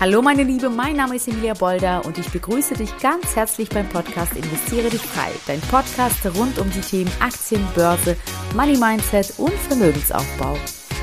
Hallo 0.00 0.22
meine 0.22 0.44
Liebe, 0.44 0.70
mein 0.70 0.96
Name 0.96 1.16
ist 1.16 1.28
Emilia 1.28 1.52
Bolder 1.52 2.02
und 2.06 2.16
ich 2.16 2.26
begrüße 2.30 2.72
dich 2.72 2.88
ganz 3.00 3.36
herzlich 3.36 3.68
beim 3.68 3.86
Podcast 3.86 4.34
Investiere 4.34 4.88
dich 4.88 5.02
frei. 5.02 5.28
Dein 5.46 5.60
Podcast 5.60 6.24
rund 6.38 6.58
um 6.58 6.70
die 6.70 6.80
Themen 6.80 7.12
Aktien, 7.20 7.62
Börse, 7.74 8.16
Money 8.56 8.78
Mindset 8.78 9.34
und 9.36 9.52
Vermögensaufbau. 9.52 10.56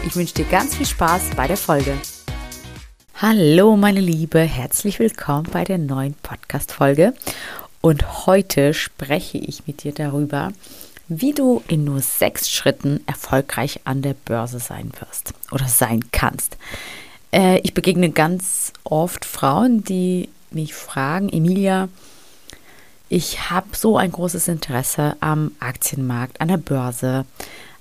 Ich 0.03 0.15
wünsche 0.15 0.33
dir 0.33 0.45
ganz 0.45 0.75
viel 0.75 0.87
Spaß 0.87 1.29
bei 1.35 1.45
der 1.45 1.57
Folge. 1.57 1.93
Hallo 3.21 3.77
meine 3.77 3.99
Liebe, 3.99 4.39
herzlich 4.39 4.97
willkommen 4.97 5.47
bei 5.51 5.63
der 5.63 5.77
neuen 5.77 6.15
Podcast-Folge. 6.15 7.13
Und 7.81 8.25
heute 8.25 8.73
spreche 8.73 9.37
ich 9.37 9.67
mit 9.67 9.83
dir 9.83 9.91
darüber, 9.91 10.53
wie 11.07 11.33
du 11.33 11.61
in 11.67 11.83
nur 11.83 11.99
sechs 11.99 12.49
Schritten 12.49 13.01
erfolgreich 13.05 13.79
an 13.83 14.01
der 14.01 14.15
Börse 14.15 14.57
sein 14.57 14.91
wirst 14.99 15.35
oder 15.51 15.67
sein 15.67 15.99
kannst. 16.11 16.57
Äh, 17.31 17.59
ich 17.59 17.73
begegne 17.73 18.11
ganz 18.11 18.73
oft 18.83 19.25
Frauen, 19.25 19.83
die 19.83 20.29
mich 20.51 20.73
fragen, 20.73 21.29
Emilia, 21.29 21.89
ich 23.09 23.49
habe 23.49 23.75
so 23.75 23.97
ein 23.97 24.11
großes 24.11 24.47
Interesse 24.47 25.17
am 25.19 25.51
Aktienmarkt, 25.59 26.39
an 26.41 26.49
der 26.49 26.57
Börse, 26.57 27.25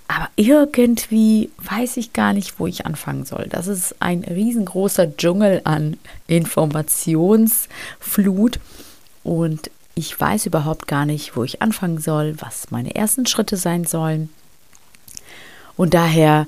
aber 0.09 0.29
irgendwie 0.37 1.51
weiß 1.59 1.97
ich 1.97 2.13
gar 2.13 2.33
nicht, 2.33 2.61
wo 2.61 2.69
ich 2.69 2.87
anfangen 2.87 3.25
soll. 3.25 3.49
Das 3.51 3.67
ist 3.67 3.97
ein 4.01 4.23
riesengroßer 4.23 5.17
Dschungel 5.17 5.63
an 5.65 5.97
Informationsflut 6.29 8.61
und 9.25 9.69
ich 9.97 10.21
weiß 10.21 10.47
überhaupt 10.47 10.87
gar 10.87 11.07
nicht, 11.07 11.35
wo 11.37 11.43
ich 11.43 11.61
anfangen 11.63 11.99
soll, 11.99 12.37
was 12.39 12.71
meine 12.71 12.95
ersten 12.95 13.27
Schritte 13.27 13.57
sein 13.57 13.85
sollen. 13.85 14.29
Und 15.77 15.95
daher, 15.95 16.47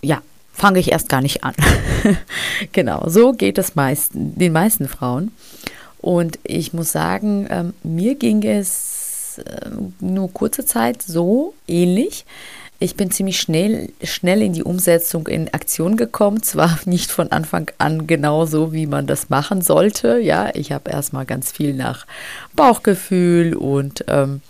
ja, 0.00 0.22
fange 0.60 0.78
ich 0.78 0.92
erst 0.92 1.08
gar 1.08 1.22
nicht 1.22 1.42
an. 1.42 1.54
genau, 2.72 3.04
so 3.06 3.32
geht 3.32 3.56
es 3.56 3.76
meisten, 3.76 4.38
den 4.38 4.52
meisten 4.52 4.88
Frauen. 4.88 5.32
Und 6.02 6.38
ich 6.42 6.74
muss 6.74 6.92
sagen, 6.92 7.46
ähm, 7.48 7.72
mir 7.82 8.14
ging 8.14 8.42
es 8.42 9.38
äh, 9.38 9.70
nur 10.00 10.30
kurze 10.30 10.66
Zeit 10.66 11.00
so 11.00 11.54
ähnlich. 11.66 12.26
Ich 12.78 12.94
bin 12.94 13.10
ziemlich 13.10 13.40
schnell, 13.40 13.90
schnell 14.02 14.42
in 14.42 14.52
die 14.52 14.62
Umsetzung 14.62 15.28
in 15.28 15.52
Aktion 15.54 15.96
gekommen. 15.96 16.42
Zwar 16.42 16.78
nicht 16.84 17.10
von 17.10 17.32
Anfang 17.32 17.70
an 17.78 18.06
genauso, 18.06 18.74
wie 18.74 18.86
man 18.86 19.06
das 19.06 19.30
machen 19.30 19.62
sollte. 19.62 20.18
Ja, 20.18 20.50
ich 20.52 20.72
habe 20.72 20.90
erstmal 20.90 21.24
ganz 21.24 21.52
viel 21.52 21.72
nach 21.72 22.06
Bauchgefühl 22.52 23.54
und 23.54 24.04
ähm, 24.08 24.42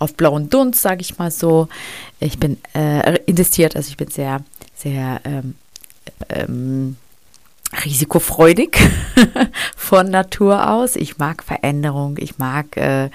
auf 0.00 0.14
blauen 0.14 0.50
Dunst, 0.50 0.82
sage 0.82 1.02
ich 1.02 1.16
mal 1.18 1.30
so. 1.30 1.68
Ich 2.18 2.40
bin 2.40 2.56
äh, 2.74 3.18
investiert, 3.26 3.76
also 3.76 3.88
ich 3.88 3.96
bin 3.96 4.08
sehr 4.08 4.40
sehr 4.84 5.20
ähm, 5.24 5.54
ähm, 6.28 6.96
risikofreudig 7.84 8.78
von 9.76 10.10
Natur 10.10 10.70
aus. 10.70 10.94
Ich 10.94 11.18
mag 11.18 11.42
Veränderung, 11.42 12.16
ich 12.18 12.38
mag 12.38 12.76
äh, 12.76 13.10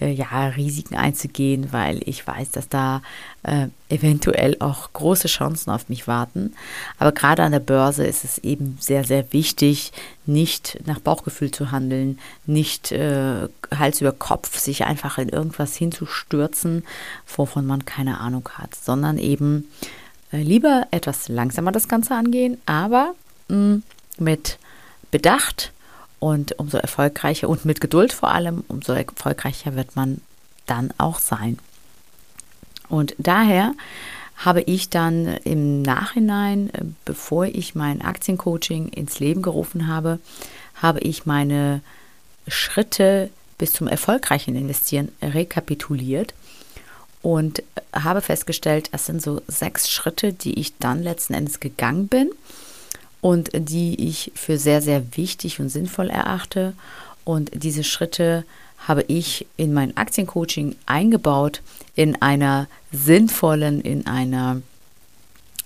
äh, 0.00 0.10
ja 0.10 0.48
Risiken 0.48 0.94
einzugehen, 0.94 1.72
weil 1.72 2.00
ich 2.04 2.26
weiß, 2.26 2.50
dass 2.52 2.68
da 2.68 3.02
äh, 3.42 3.66
eventuell 3.88 4.56
auch 4.60 4.92
große 4.92 5.28
Chancen 5.28 5.70
auf 5.70 5.88
mich 5.88 6.06
warten. 6.06 6.54
Aber 6.98 7.12
gerade 7.12 7.42
an 7.42 7.52
der 7.52 7.60
Börse 7.60 8.06
ist 8.06 8.24
es 8.24 8.38
eben 8.38 8.76
sehr, 8.80 9.04
sehr 9.04 9.32
wichtig, 9.32 9.92
nicht 10.24 10.78
nach 10.86 11.00
Bauchgefühl 11.00 11.50
zu 11.50 11.70
handeln, 11.70 12.18
nicht 12.46 12.92
äh, 12.92 13.48
Hals 13.76 14.00
über 14.00 14.12
Kopf 14.12 14.58
sich 14.58 14.84
einfach 14.84 15.18
in 15.18 15.30
irgendwas 15.30 15.76
hinzustürzen, 15.76 16.84
wovon 17.36 17.66
man 17.66 17.84
keine 17.84 18.20
Ahnung 18.20 18.48
hat, 18.56 18.74
sondern 18.74 19.18
eben 19.18 19.68
lieber 20.32 20.86
etwas 20.90 21.28
langsamer 21.28 21.72
das 21.72 21.88
Ganze 21.88 22.14
angehen, 22.14 22.58
aber 22.66 23.14
mh, 23.48 23.56
mm, 23.56 23.82
mit 24.18 24.58
Bedacht 25.10 25.72
und 26.18 26.58
umso 26.58 26.78
erfolgreicher 26.78 27.48
und 27.48 27.64
mit 27.64 27.80
Geduld 27.80 28.12
vor 28.12 28.30
allem, 28.30 28.64
umso 28.68 28.92
erfolgreicher 28.92 29.76
wird 29.76 29.96
man 29.96 30.20
dann 30.66 30.92
auch 30.98 31.18
sein. 31.18 31.58
Und 32.88 33.14
daher 33.18 33.74
habe 34.36 34.62
ich 34.62 34.90
dann 34.90 35.26
im 35.44 35.82
Nachhinein, 35.82 36.70
äh, 36.70 36.82
bevor 37.04 37.46
ich 37.46 37.74
mein 37.74 38.02
Aktiencoaching 38.02 38.88
ins 38.88 39.18
Leben 39.18 39.42
gerufen 39.42 39.86
habe, 39.86 40.18
habe 40.74 41.00
ich 41.00 41.26
meine 41.26 41.80
Schritte 42.46 43.30
bis 43.58 43.72
zum 43.72 43.88
erfolgreichen 43.88 44.54
Investieren 44.56 45.10
rekapituliert 45.22 46.34
und 47.26 47.64
habe 47.92 48.20
festgestellt, 48.20 48.88
es 48.92 49.06
sind 49.06 49.20
so 49.20 49.42
sechs 49.48 49.90
Schritte, 49.90 50.32
die 50.32 50.60
ich 50.60 50.78
dann 50.78 51.02
letzten 51.02 51.34
Endes 51.34 51.58
gegangen 51.58 52.06
bin 52.06 52.30
und 53.20 53.50
die 53.52 54.08
ich 54.08 54.30
für 54.36 54.58
sehr, 54.58 54.80
sehr 54.80 55.16
wichtig 55.16 55.58
und 55.58 55.68
sinnvoll 55.68 56.08
erachte. 56.08 56.74
Und 57.24 57.50
diese 57.52 57.82
Schritte 57.82 58.44
habe 58.86 59.02
ich 59.08 59.44
in 59.56 59.74
mein 59.74 59.96
Aktiencoaching 59.96 60.76
eingebaut 60.86 61.62
in 61.96 62.22
einer 62.22 62.68
sinnvollen, 62.92 63.80
in 63.80 64.06
einer 64.06 64.62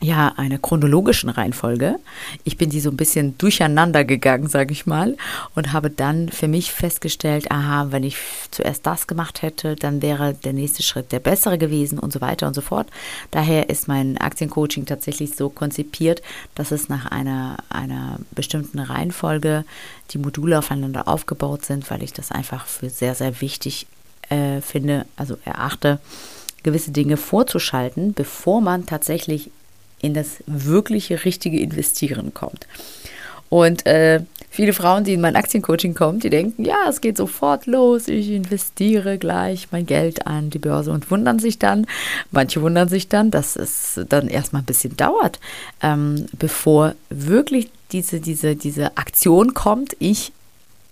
ja, 0.02 0.32
einer 0.36 0.58
chronologischen 0.58 1.28
Reihenfolge. 1.28 1.96
Ich 2.44 2.56
bin 2.56 2.70
die 2.70 2.80
so 2.80 2.90
ein 2.90 2.96
bisschen 2.96 3.36
durcheinander 3.36 4.04
gegangen, 4.04 4.48
sage 4.48 4.72
ich 4.72 4.86
mal, 4.86 5.16
und 5.54 5.74
habe 5.74 5.90
dann 5.90 6.30
für 6.30 6.48
mich 6.48 6.72
festgestellt, 6.72 7.50
aha, 7.50 7.88
wenn 7.90 8.02
ich 8.02 8.16
zuerst 8.50 8.86
das 8.86 9.06
gemacht 9.06 9.42
hätte, 9.42 9.76
dann 9.76 10.00
wäre 10.00 10.32
der 10.32 10.54
nächste 10.54 10.82
Schritt 10.82 11.12
der 11.12 11.20
bessere 11.20 11.58
gewesen 11.58 11.98
und 11.98 12.14
so 12.14 12.22
weiter 12.22 12.46
und 12.46 12.54
so 12.54 12.62
fort. 12.62 12.88
Daher 13.30 13.68
ist 13.68 13.88
mein 13.88 14.16
Aktiencoaching 14.16 14.86
tatsächlich 14.86 15.36
so 15.36 15.50
konzipiert, 15.50 16.22
dass 16.54 16.70
es 16.70 16.88
nach 16.88 17.06
einer, 17.06 17.58
einer 17.68 18.18
bestimmten 18.30 18.78
Reihenfolge 18.78 19.64
die 20.12 20.18
Module 20.18 20.58
aufeinander 20.58 21.08
aufgebaut 21.08 21.66
sind, 21.66 21.90
weil 21.90 22.02
ich 22.02 22.14
das 22.14 22.32
einfach 22.32 22.64
für 22.64 22.88
sehr, 22.88 23.14
sehr 23.14 23.42
wichtig 23.42 23.86
äh, 24.30 24.62
finde, 24.62 25.04
also 25.16 25.36
erachte, 25.44 26.00
gewisse 26.62 26.90
Dinge 26.90 27.18
vorzuschalten, 27.18 28.14
bevor 28.14 28.60
man 28.60 28.86
tatsächlich 28.86 29.50
in 30.02 30.14
das 30.14 30.42
wirkliche, 30.46 31.24
richtige 31.24 31.60
Investieren 31.60 32.34
kommt. 32.34 32.66
Und 33.50 33.84
äh, 33.84 34.22
viele 34.48 34.72
Frauen, 34.72 35.02
die 35.02 35.14
in 35.14 35.20
mein 35.20 35.34
Aktiencoaching 35.34 35.94
kommen, 35.94 36.20
die 36.20 36.30
denken, 36.30 36.64
ja, 36.64 36.88
es 36.88 37.00
geht 37.00 37.16
sofort 37.16 37.66
los, 37.66 38.06
ich 38.06 38.30
investiere 38.30 39.18
gleich 39.18 39.68
mein 39.72 39.86
Geld 39.86 40.26
an 40.26 40.50
die 40.50 40.60
Börse 40.60 40.92
und 40.92 41.10
wundern 41.10 41.40
sich 41.40 41.58
dann, 41.58 41.86
manche 42.30 42.62
wundern 42.62 42.88
sich 42.88 43.08
dann, 43.08 43.32
dass 43.32 43.56
es 43.56 44.00
dann 44.08 44.28
erstmal 44.28 44.62
ein 44.62 44.66
bisschen 44.66 44.96
dauert, 44.96 45.40
ähm, 45.82 46.26
bevor 46.38 46.94
wirklich 47.10 47.70
diese, 47.90 48.20
diese, 48.20 48.54
diese 48.54 48.96
Aktion 48.96 49.52
kommt, 49.52 49.96
ich 49.98 50.32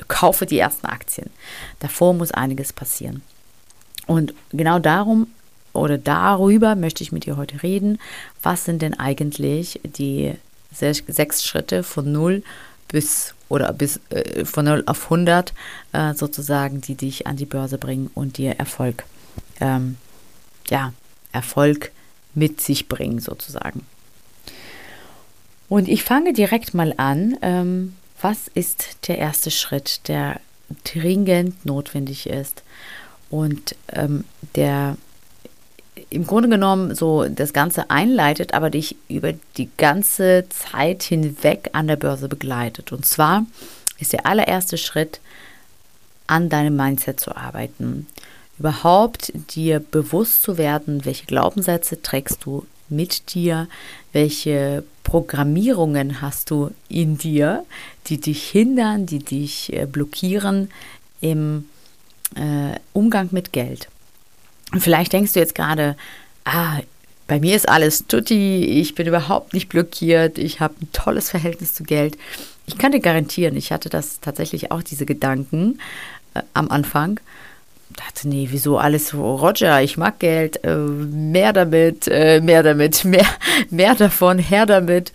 kaufe 0.08 0.44
die 0.44 0.58
ersten 0.58 0.86
Aktien. 0.86 1.30
Davor 1.78 2.12
muss 2.14 2.32
einiges 2.32 2.72
passieren. 2.72 3.22
Und 4.06 4.34
genau 4.50 4.80
darum 4.80 5.28
oder 5.78 5.98
darüber 5.98 6.74
möchte 6.74 7.02
ich 7.02 7.12
mit 7.12 7.26
dir 7.26 7.36
heute 7.36 7.62
reden. 7.62 7.98
Was 8.42 8.64
sind 8.64 8.82
denn 8.82 8.94
eigentlich 8.94 9.80
die 9.84 10.34
sechs 10.72 11.44
Schritte 11.44 11.82
von 11.82 12.12
0 12.12 12.42
bis 12.88 13.34
oder 13.48 13.72
bis 13.72 14.00
äh, 14.10 14.44
von 14.44 14.64
0 14.64 14.82
auf 14.86 15.04
100 15.04 15.52
äh, 15.92 16.14
sozusagen, 16.14 16.80
die 16.80 16.94
dich 16.94 17.26
an 17.26 17.36
die 17.36 17.46
Börse 17.46 17.78
bringen 17.78 18.10
und 18.14 18.38
dir 18.38 18.52
Erfolg, 18.58 19.04
ähm, 19.60 19.96
ja, 20.68 20.92
Erfolg 21.32 21.92
mit 22.34 22.60
sich 22.60 22.88
bringen 22.88 23.20
sozusagen. 23.20 23.86
Und 25.68 25.88
ich 25.88 26.02
fange 26.02 26.32
direkt 26.32 26.74
mal 26.74 26.94
an. 26.96 27.36
Ähm, 27.42 27.94
was 28.20 28.48
ist 28.48 29.06
der 29.06 29.18
erste 29.18 29.50
Schritt, 29.50 30.08
der 30.08 30.40
dringend 30.84 31.64
notwendig 31.64 32.28
ist 32.28 32.62
und 33.30 33.74
ähm, 33.92 34.24
der 34.54 34.96
im 36.10 36.26
Grunde 36.26 36.48
genommen 36.48 36.94
so 36.94 37.24
das 37.24 37.52
Ganze 37.52 37.90
einleitet, 37.90 38.54
aber 38.54 38.70
dich 38.70 38.96
über 39.08 39.32
die 39.56 39.68
ganze 39.76 40.44
Zeit 40.48 41.02
hinweg 41.02 41.70
an 41.72 41.86
der 41.86 41.96
Börse 41.96 42.28
begleitet. 42.28 42.92
Und 42.92 43.06
zwar 43.06 43.46
ist 43.98 44.12
der 44.12 44.26
allererste 44.26 44.78
Schritt, 44.78 45.20
an 46.26 46.48
deinem 46.48 46.76
Mindset 46.76 47.20
zu 47.20 47.36
arbeiten. 47.36 48.06
Überhaupt 48.58 49.32
dir 49.54 49.80
bewusst 49.80 50.42
zu 50.42 50.58
werden, 50.58 51.04
welche 51.04 51.26
Glaubenssätze 51.26 52.02
trägst 52.02 52.44
du 52.44 52.66
mit 52.88 53.34
dir, 53.34 53.68
welche 54.12 54.84
Programmierungen 55.04 56.20
hast 56.20 56.50
du 56.50 56.70
in 56.88 57.18
dir, 57.18 57.64
die 58.06 58.20
dich 58.20 58.48
hindern, 58.48 59.06
die 59.06 59.20
dich 59.20 59.72
äh, 59.72 59.86
blockieren 59.86 60.70
im 61.20 61.66
äh, 62.34 62.78
Umgang 62.92 63.28
mit 63.30 63.52
Geld. 63.52 63.88
Und 64.72 64.80
vielleicht 64.80 65.12
denkst 65.12 65.32
du 65.32 65.40
jetzt 65.40 65.54
gerade, 65.54 65.96
ah, 66.44 66.80
bei 67.26 67.38
mir 67.40 67.54
ist 67.54 67.68
alles 67.68 68.06
tutti, 68.06 68.64
ich 68.64 68.94
bin 68.94 69.06
überhaupt 69.06 69.52
nicht 69.52 69.68
blockiert, 69.68 70.38
ich 70.38 70.60
habe 70.60 70.74
ein 70.80 70.88
tolles 70.92 71.30
Verhältnis 71.30 71.74
zu 71.74 71.84
Geld. 71.84 72.16
Ich 72.66 72.78
kann 72.78 72.92
dir 72.92 73.00
garantieren, 73.00 73.56
ich 73.56 73.70
hatte 73.70 73.88
das 73.88 74.20
tatsächlich 74.20 74.70
auch, 74.72 74.82
diese 74.82 75.06
Gedanken 75.06 75.78
äh, 76.34 76.42
am 76.54 76.70
Anfang. 76.70 77.20
Dachte, 77.96 78.28
nee, 78.28 78.48
wieso 78.50 78.78
alles 78.78 79.14
Roger, 79.14 79.82
ich 79.82 79.96
mag 79.96 80.18
Geld, 80.18 80.62
äh, 80.64 80.76
mehr 80.76 81.52
damit, 81.52 82.08
äh, 82.08 82.40
mehr 82.40 82.62
damit, 82.62 83.04
mehr, 83.06 83.26
mehr 83.70 83.94
davon, 83.94 84.38
her 84.38 84.66
damit. 84.66 85.12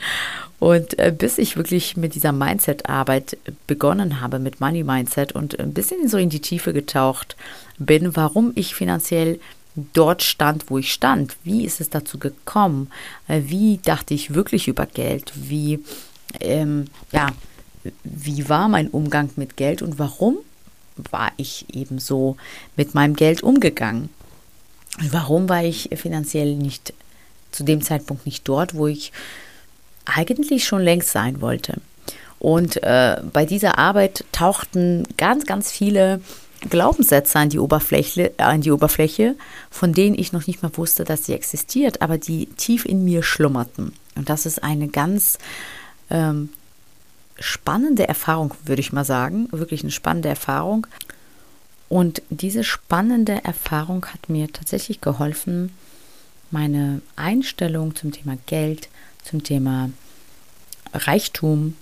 Und 0.64 0.98
äh, 0.98 1.12
bis 1.12 1.40
ich 1.40 1.58
wirklich 1.58 1.98
mit 1.98 2.16
dieser 2.16 2.32
Mindset-Arbeit 2.32 3.38
begonnen 3.68 4.22
habe, 4.22 4.40
mit 4.40 4.62
Money 4.62 4.86
Mindset 4.86 5.34
und 5.34 5.60
ein 5.60 5.74
bisschen 5.74 6.08
so 6.08 6.18
in 6.18 6.30
die 6.30 6.40
Tiefe 6.40 6.72
getaucht 6.72 7.36
bin, 7.80 8.16
warum 8.16 8.54
ich 8.56 8.74
finanziell 8.74 9.42
dort 9.92 10.24
stand, 10.24 10.70
wo 10.70 10.78
ich 10.78 10.94
stand. 10.94 11.36
Wie 11.44 11.66
ist 11.66 11.82
es 11.82 11.90
dazu 11.90 12.18
gekommen? 12.18 12.90
Äh, 13.28 13.42
wie 13.48 13.80
dachte 13.84 14.14
ich 14.14 14.36
wirklich 14.36 14.70
über 14.70 14.86
Geld? 14.86 15.34
Wie, 15.36 15.84
ähm, 16.40 16.86
ja, 17.12 17.28
wie 18.06 18.48
war 18.48 18.70
mein 18.70 18.88
Umgang 18.88 19.32
mit 19.36 19.58
Geld 19.58 19.82
und 19.82 20.00
warum 20.00 20.38
war 20.96 21.34
ich 21.36 21.76
eben 21.76 22.00
so 22.00 22.38
mit 22.78 22.96
meinem 22.96 23.18
Geld 23.18 23.44
umgegangen? 23.44 24.08
Warum 25.12 25.50
war 25.50 25.66
ich 25.66 25.90
finanziell 25.96 26.56
nicht 26.56 26.94
zu 27.52 27.66
dem 27.66 27.82
Zeitpunkt 27.82 28.26
nicht 28.26 28.48
dort, 28.48 28.76
wo 28.76 28.88
ich 28.88 29.12
eigentlich 30.06 30.66
schon 30.66 30.82
längst 30.82 31.10
sein 31.10 31.42
wollte. 31.42 31.82
Und 32.40 32.84
äh, 32.84 33.22
bei 33.32 33.46
dieser 33.46 33.78
Arbeit 33.78 34.26
tauchten 34.32 35.08
ganz, 35.18 35.46
ganz 35.46 35.72
viele 35.72 36.20
Glaubenssätze 36.70 37.40
an 37.40 37.50
die, 37.50 37.60
Oberfläche, 37.60 38.34
an 38.38 38.62
die 38.62 38.72
Oberfläche, 38.72 39.36
von 39.70 39.94
denen 39.94 40.18
ich 40.18 40.34
noch 40.34 40.48
nicht 40.48 40.62
mal 40.62 40.76
wusste, 40.76 41.04
dass 41.04 41.26
sie 41.26 41.34
existiert, 41.34 42.02
aber 42.02 42.18
die 42.18 42.48
tief 42.58 42.86
in 42.86 43.04
mir 43.04 43.24
schlummerten. 43.24 43.94
Und 44.16 44.30
das 44.30 44.46
ist 44.46 44.64
eine 44.64 44.88
ganz 44.88 45.38
ähm, 46.10 46.50
spannende 47.40 48.08
Erfahrung, 48.08 48.54
würde 48.66 48.82
ich 48.82 48.94
mal 48.94 49.06
sagen. 49.06 49.48
Wirklich 49.52 49.82
eine 49.84 49.92
spannende 49.92 50.30
Erfahrung. 50.30 50.88
Und 51.90 52.22
diese 52.30 52.64
spannende 52.64 53.44
Erfahrung 53.44 54.06
hat 54.08 54.30
mir 54.30 54.52
tatsächlich 54.52 55.02
geholfen, 55.02 55.72
meine 56.52 57.02
Einstellung 57.16 57.96
zum 57.96 58.12
Thema 58.12 58.38
Geld, 58.46 58.90
zum 59.24 59.44
Thema 59.44 59.90
Reichtum, 60.94 61.76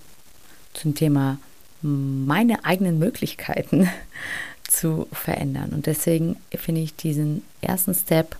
zum 0.72 0.94
Thema 0.94 1.38
meine 1.82 2.64
eigenen 2.64 2.98
Möglichkeiten 2.98 3.88
zu 4.68 5.06
verändern. 5.12 5.70
Und 5.70 5.86
deswegen 5.86 6.36
finde 6.54 6.80
ich 6.80 6.94
diesen 6.94 7.42
ersten 7.60 7.94
Step, 7.94 8.36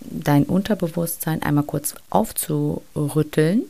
dein 0.00 0.44
Unterbewusstsein 0.44 1.42
einmal 1.42 1.64
kurz 1.64 1.94
aufzurütteln, 2.10 3.64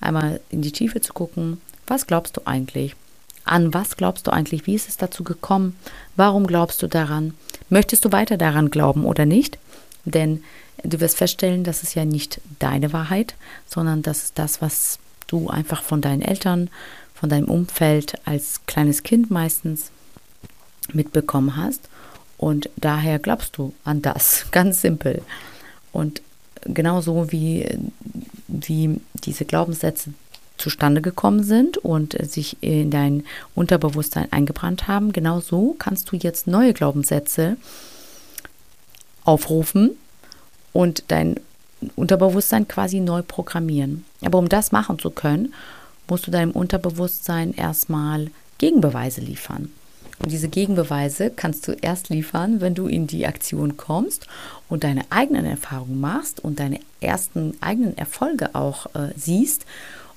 einmal 0.00 0.40
in 0.50 0.62
die 0.62 0.72
Tiefe 0.72 1.00
zu 1.00 1.12
gucken, 1.12 1.60
was 1.86 2.06
glaubst 2.06 2.36
du 2.36 2.42
eigentlich? 2.44 2.96
An 3.44 3.72
was 3.72 3.96
glaubst 3.96 4.26
du 4.26 4.32
eigentlich? 4.32 4.66
Wie 4.66 4.74
ist 4.74 4.88
es 4.88 4.96
dazu 4.96 5.22
gekommen? 5.22 5.76
Warum 6.16 6.46
glaubst 6.48 6.82
du 6.82 6.88
daran? 6.88 7.34
Möchtest 7.70 8.04
du 8.04 8.12
weiter 8.12 8.36
daran 8.36 8.70
glauben 8.70 9.04
oder 9.04 9.24
nicht? 9.24 9.58
Denn 10.06 10.42
du 10.82 11.00
wirst 11.00 11.18
feststellen, 11.18 11.64
das 11.64 11.82
ist 11.82 11.94
ja 11.94 12.04
nicht 12.04 12.40
deine 12.58 12.92
Wahrheit, 12.92 13.34
sondern 13.66 14.02
das 14.02 14.24
ist 14.24 14.38
das, 14.38 14.62
was 14.62 14.98
du 15.26 15.48
einfach 15.48 15.82
von 15.82 16.00
deinen 16.00 16.22
Eltern, 16.22 16.70
von 17.14 17.28
deinem 17.28 17.48
Umfeld 17.48 18.14
als 18.24 18.60
kleines 18.66 19.02
Kind 19.02 19.30
meistens 19.30 19.90
mitbekommen 20.92 21.56
hast. 21.56 21.88
Und 22.38 22.70
daher 22.76 23.18
glaubst 23.18 23.56
du 23.56 23.74
an 23.84 24.00
das, 24.00 24.46
ganz 24.52 24.80
simpel. 24.80 25.22
Und 25.92 26.22
genauso 26.64 27.32
wie, 27.32 27.66
wie 28.48 29.00
diese 29.14 29.44
Glaubenssätze 29.44 30.10
zustande 30.56 31.02
gekommen 31.02 31.42
sind 31.42 31.78
und 31.78 32.16
sich 32.30 32.56
in 32.62 32.90
dein 32.90 33.24
Unterbewusstsein 33.54 34.32
eingebrannt 34.32 34.88
haben, 34.88 35.12
genauso 35.12 35.74
kannst 35.78 36.10
du 36.10 36.16
jetzt 36.16 36.46
neue 36.46 36.72
Glaubenssätze 36.72 37.56
aufrufen 39.26 39.90
und 40.72 41.04
dein 41.08 41.36
Unterbewusstsein 41.94 42.68
quasi 42.68 43.00
neu 43.00 43.22
programmieren. 43.22 44.04
Aber 44.22 44.38
um 44.38 44.48
das 44.48 44.72
machen 44.72 44.98
zu 44.98 45.10
können, 45.10 45.52
musst 46.08 46.26
du 46.26 46.30
deinem 46.30 46.52
Unterbewusstsein 46.52 47.52
erstmal 47.52 48.30
Gegenbeweise 48.58 49.20
liefern. 49.20 49.70
Und 50.18 50.32
diese 50.32 50.48
Gegenbeweise 50.48 51.30
kannst 51.30 51.68
du 51.68 51.72
erst 51.72 52.08
liefern, 52.08 52.60
wenn 52.60 52.74
du 52.74 52.86
in 52.86 53.06
die 53.06 53.26
Aktion 53.26 53.76
kommst 53.76 54.26
und 54.68 54.82
deine 54.82 55.04
eigenen 55.10 55.44
Erfahrungen 55.44 56.00
machst 56.00 56.40
und 56.40 56.58
deine 56.58 56.80
ersten 57.00 57.54
eigenen 57.60 57.98
Erfolge 57.98 58.54
auch 58.54 58.86
äh, 58.94 59.12
siehst. 59.16 59.66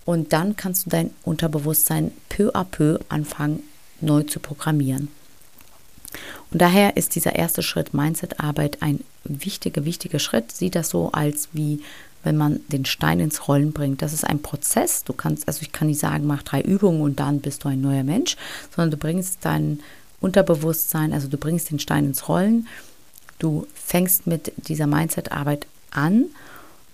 Und 0.05 0.31
dann 0.31 0.55
kannst 0.55 0.85
du 0.85 0.89
dein 0.89 1.11
Unterbewusstsein 1.23 2.11
peu 2.29 2.49
à 2.55 2.63
peu 2.63 2.99
anfangen 3.09 3.61
neu 3.99 4.23
zu 4.23 4.39
programmieren. 4.39 5.09
Und 6.51 6.61
daher 6.61 6.97
ist 6.97 7.15
dieser 7.15 7.35
erste 7.35 7.61
Schritt 7.61 7.93
Mindset-Arbeit 7.93 8.81
ein 8.81 9.03
wichtiger, 9.23 9.85
wichtiger 9.85 10.19
Schritt. 10.19 10.51
Sieh 10.51 10.69
das 10.69 10.89
so 10.89 11.11
als 11.11 11.49
wie 11.53 11.81
wenn 12.23 12.37
man 12.37 12.59
den 12.67 12.85
Stein 12.85 13.19
ins 13.19 13.47
Rollen 13.47 13.71
bringt. 13.71 14.01
Das 14.01 14.13
ist 14.13 14.25
ein 14.25 14.41
Prozess. 14.41 15.03
Du 15.03 15.13
kannst, 15.13 15.47
also 15.47 15.61
ich 15.61 15.71
kann 15.71 15.87
nicht 15.87 15.99
sagen, 15.99 16.27
mach 16.27 16.43
drei 16.43 16.61
Übungen 16.61 17.01
und 17.01 17.19
dann 17.19 17.39
bist 17.39 17.63
du 17.63 17.69
ein 17.69 17.81
neuer 17.81 18.03
Mensch, 18.03 18.35
sondern 18.75 18.91
du 18.91 18.97
bringst 18.97 19.37
dein 19.41 19.79
Unterbewusstsein, 20.19 21.13
also 21.13 21.29
du 21.29 21.37
bringst 21.37 21.71
den 21.71 21.79
Stein 21.79 22.05
ins 22.05 22.27
Rollen. 22.27 22.67
Du 23.37 23.67
fängst 23.73 24.27
mit 24.27 24.51
dieser 24.67 24.85
Mindset-Arbeit 24.85 25.65
an 25.91 26.25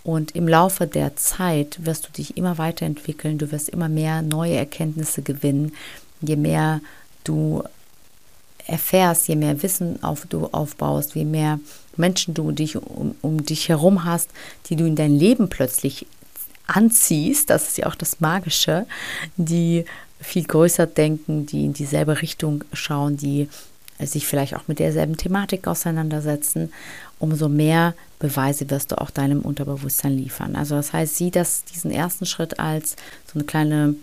und 0.04 0.36
im 0.36 0.48
Laufe 0.48 0.86
der 0.86 1.16
Zeit 1.16 1.84
wirst 1.84 2.08
du 2.08 2.12
dich 2.12 2.38
immer 2.38 2.60
weiterentwickeln. 2.60 3.40
Du 3.40 3.52
wirst 3.52 3.70
immer 3.70 3.90
mehr 3.90 4.22
neue 4.22 4.54
Erkenntnisse 4.54 5.24
gewinnen. 5.24 5.74
Je 6.22 6.36
mehr 6.36 6.82
du 7.24 7.64
erfährst, 8.68 9.28
je 9.28 9.36
mehr 9.36 9.62
Wissen 9.62 10.02
auf, 10.04 10.26
du 10.28 10.48
aufbaust, 10.48 11.16
je 11.16 11.26
mehr 11.26 11.60
Menschen 11.98 12.34
du 12.34 12.52
dich 12.52 12.78
um, 12.78 13.16
um 13.22 13.46
dich 13.46 13.70
herum 13.70 14.04
hast, 14.04 14.30
die 14.68 14.76
du 14.76 14.86
in 14.86 14.96
dein 14.96 15.16
Leben 15.16 15.50
plötzlich 15.50 16.08
anziehst, 16.68 17.50
das 17.50 17.70
ist 17.70 17.78
ja 17.78 17.88
auch 17.88 17.96
das 17.96 18.20
Magische, 18.20 18.86
die 19.38 19.86
viel 20.20 20.46
größer 20.46 20.88
denken, 20.88 21.46
die 21.46 21.66
in 21.66 21.74
dieselbe 21.74 22.22
Richtung 22.22 22.64
schauen, 22.74 23.18
die 23.18 23.50
sich 24.00 24.26
vielleicht 24.26 24.56
auch 24.56 24.68
mit 24.68 24.80
derselben 24.80 25.16
Thematik 25.16 25.68
auseinandersetzen, 25.68 26.74
umso 27.20 27.48
mehr 27.48 27.94
Beweise 28.20 28.70
wirst 28.70 28.92
du 28.92 29.00
auch 29.00 29.10
deinem 29.10 29.42
Unterbewusstsein 29.42 30.18
liefern. 30.18 30.56
Also 30.56 30.76
das 30.76 30.92
heißt, 30.92 31.16
sieh 31.16 31.32
das, 31.32 31.64
diesen 31.64 31.92
ersten 31.92 32.26
Schritt 32.26 32.60
als 32.60 32.96
so 33.32 33.36
eine 33.36 33.44
kleine, 33.46 33.96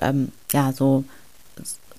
ähm, 0.00 0.32
ja, 0.52 0.72
so, 0.72 1.04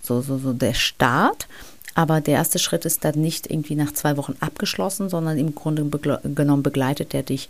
so, 0.02 0.22
so, 0.22 0.38
so 0.38 0.54
der 0.54 0.74
Start 0.74 1.48
aber 1.96 2.22
der 2.22 2.36
erste 2.36 2.60
Schritt 2.60 2.86
ist 2.86 3.06
dann 3.06 3.20
nicht 3.20 3.50
irgendwie 3.50 3.76
nach 3.76 3.94
zwei 3.94 4.18
Wochen 4.18 4.36
abgeschlossen, 4.40 5.10
sondern 5.10 5.38
im 5.38 5.54
Grunde 5.54 5.86
genommen 5.86 6.64
begleitet 6.64 7.14
er 7.14 7.24
dich 7.24 7.50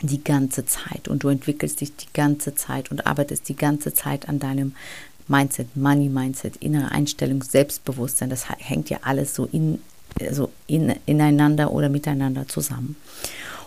die 0.00 0.24
ganze 0.24 0.64
Zeit 0.64 1.06
und 1.06 1.22
du 1.22 1.28
entwickelst 1.28 1.80
dich 1.80 1.94
die 1.94 2.12
ganze 2.12 2.54
Zeit 2.54 2.90
und 2.90 3.06
arbeitest 3.06 3.48
die 3.48 3.56
ganze 3.56 3.94
Zeit 3.94 4.28
an 4.28 4.38
deinem 4.38 4.74
Mindset, 5.28 5.76
Money 5.76 6.08
Mindset, 6.08 6.56
innere 6.56 6.90
Einstellung, 6.90 7.42
Selbstbewusstsein. 7.42 8.30
Das 8.30 8.48
hängt 8.48 8.90
ja 8.90 8.98
alles 9.02 9.34
so 9.34 9.46
in, 9.46 9.80
so 10.30 10.50
in, 10.66 10.94
ineinander 11.06 11.72
oder 11.72 11.88
miteinander 11.88 12.48
zusammen. 12.48 12.96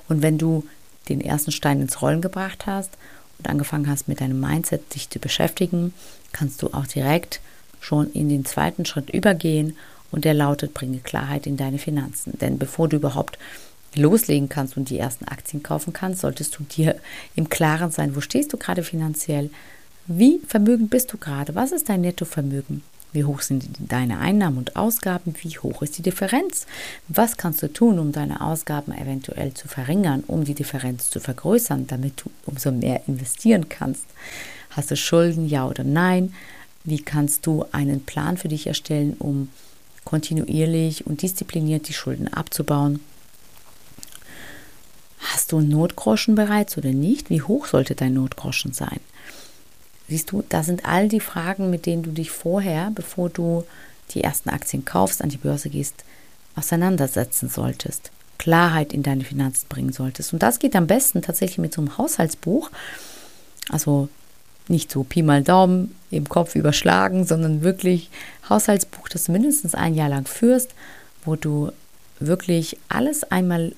Und 0.09 0.21
wenn 0.21 0.37
du 0.37 0.65
den 1.09 1.21
ersten 1.21 1.51
Stein 1.51 1.81
ins 1.81 2.01
Rollen 2.01 2.21
gebracht 2.21 2.65
hast 2.65 2.91
und 3.37 3.47
angefangen 3.47 3.87
hast 3.87 4.07
mit 4.07 4.19
deinem 4.19 4.39
Mindset 4.39 4.93
dich 4.93 5.09
zu 5.09 5.19
beschäftigen, 5.19 5.93
kannst 6.33 6.61
du 6.61 6.67
auch 6.73 6.87
direkt 6.87 7.39
schon 7.85 8.11
in 8.11 8.29
den 8.29 8.45
zweiten 8.45 8.85
Schritt 8.85 9.09
übergehen 9.09 9.77
und 10.11 10.25
der 10.25 10.33
lautet, 10.33 10.73
bringe 10.73 10.99
Klarheit 10.99 11.45
in 11.45 11.57
deine 11.57 11.77
Finanzen. 11.77 12.37
Denn 12.39 12.57
bevor 12.57 12.89
du 12.89 12.97
überhaupt 12.97 13.37
loslegen 13.95 14.49
kannst 14.49 14.75
und 14.77 14.89
die 14.89 14.99
ersten 14.99 15.25
Aktien 15.25 15.63
kaufen 15.63 15.93
kannst, 15.93 16.21
solltest 16.21 16.57
du 16.57 16.63
dir 16.63 16.95
im 17.35 17.49
Klaren 17.49 17.91
sein, 17.91 18.15
wo 18.15 18.21
stehst 18.21 18.51
du 18.51 18.57
gerade 18.57 18.83
finanziell, 18.83 19.49
wie 20.07 20.39
vermögend 20.47 20.89
bist 20.89 21.13
du 21.13 21.17
gerade, 21.17 21.55
was 21.55 21.71
ist 21.71 21.89
dein 21.89 22.01
Nettovermögen, 22.01 22.83
wie 23.13 23.23
hoch 23.23 23.41
sind 23.41 23.65
deine 23.79 24.19
Einnahmen 24.19 24.57
und 24.57 24.75
Ausgaben, 24.75 25.33
wie 25.41 25.57
hoch 25.57 25.81
ist 25.81 25.97
die 25.97 26.03
Differenz, 26.03 26.67
was 27.07 27.37
kannst 27.37 27.63
du 27.63 27.71
tun, 27.71 27.97
um 27.99 28.11
deine 28.11 28.41
Ausgaben 28.41 28.91
eventuell 28.91 29.53
zu 29.53 29.67
verringern, 29.67 30.23
um 30.27 30.43
die 30.43 30.53
Differenz 30.53 31.09
zu 31.09 31.19
vergrößern, 31.19 31.87
damit 31.87 32.23
du 32.23 32.29
umso 32.45 32.71
mehr 32.71 33.01
investieren 33.07 33.69
kannst. 33.69 34.05
Hast 34.69 34.91
du 34.91 34.97
Schulden, 34.97 35.47
ja 35.47 35.67
oder 35.67 35.83
nein? 35.83 36.33
Wie 36.85 37.01
kannst 37.01 37.45
du 37.45 37.65
einen 37.71 38.03
Plan 38.05 38.37
für 38.37 38.47
dich 38.47 38.67
erstellen, 38.67 39.15
um 39.17 39.49
kontinuierlich 40.03 41.07
und 41.07 41.23
diszipliniert 41.23 41.87
die 41.89 41.93
Schulden 41.93 42.31
abzubauen? 42.31 42.99
Hast 45.19 45.51
du 45.51 45.57
einen 45.57 45.69
Notgroschen 45.69 46.35
bereits 46.35 46.77
oder 46.77 46.91
nicht? 46.91 47.31
Wie 47.31 47.41
hoch 47.41 47.65
sollte 47.65 47.95
dein 47.95 48.13
Notgroschen 48.13 48.71
sein? 48.71 48.99
Siehst 50.07 50.31
du, 50.31 50.43
da 50.47 50.61
sind 50.61 50.85
all 50.85 51.09
die 51.09 51.19
Fragen, 51.19 51.71
mit 51.71 51.87
denen 51.87 52.03
du 52.03 52.11
dich 52.11 52.29
vorher, 52.29 52.91
bevor 52.93 53.29
du 53.29 53.63
die 54.11 54.23
ersten 54.23 54.49
Aktien 54.49 54.85
kaufst, 54.85 55.23
an 55.23 55.29
die 55.29 55.37
Börse 55.37 55.69
gehst, 55.69 56.05
auseinandersetzen 56.55 57.49
solltest. 57.49 58.11
Klarheit 58.37 58.93
in 58.93 59.01
deine 59.01 59.23
Finanzen 59.23 59.65
bringen 59.67 59.91
solltest. 59.91 60.33
Und 60.33 60.43
das 60.43 60.59
geht 60.59 60.75
am 60.75 60.85
besten 60.85 61.23
tatsächlich 61.23 61.57
mit 61.57 61.73
so 61.73 61.81
einem 61.81 61.97
Haushaltsbuch. 61.97 62.69
Also 63.69 64.09
nicht 64.67 64.91
so 64.91 65.03
Pi 65.03 65.21
mal 65.21 65.43
Daumen 65.43 65.95
im 66.11 66.27
Kopf 66.27 66.55
überschlagen, 66.55 67.25
sondern 67.25 67.61
wirklich 67.61 68.09
Haushaltsbuch, 68.49 69.09
das 69.09 69.25
du 69.25 69.31
mindestens 69.31 69.75
ein 69.75 69.95
Jahr 69.95 70.09
lang 70.09 70.25
führst, 70.25 70.73
wo 71.23 71.35
du 71.35 71.71
wirklich 72.19 72.77
alles 72.89 73.23
einmal 73.23 73.73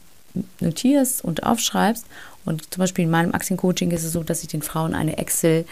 notierst 0.60 1.24
und 1.24 1.44
aufschreibst. 1.44 2.06
Und 2.46 2.74
zum 2.74 2.82
Beispiel 2.82 3.06
in 3.06 3.12
meinem 3.12 3.34
Aktiencoaching 3.34 3.91
ist 3.91 4.03
es 4.03 4.13
so, 4.13 4.24
dass 4.24 4.44
ich 4.44 4.50
den 4.50 4.62
Frauen 4.62 4.94
eine 4.94 5.17
Excel 5.17 5.65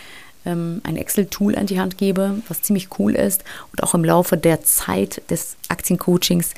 ähm, 0.45 0.81
ein 0.83 0.97
Excel-Tool 0.97 1.55
an 1.55 1.65
die 1.65 1.79
Hand 1.79 1.97
gebe, 1.97 2.41
was 2.47 2.61
ziemlich 2.61 2.89
cool 2.99 3.15
ist 3.15 3.43
und 3.71 3.83
auch 3.83 3.93
im 3.93 4.05
Laufe 4.05 4.37
der 4.37 4.63
Zeit 4.63 5.21
des 5.29 5.55
Aktiencoachings 5.69 6.51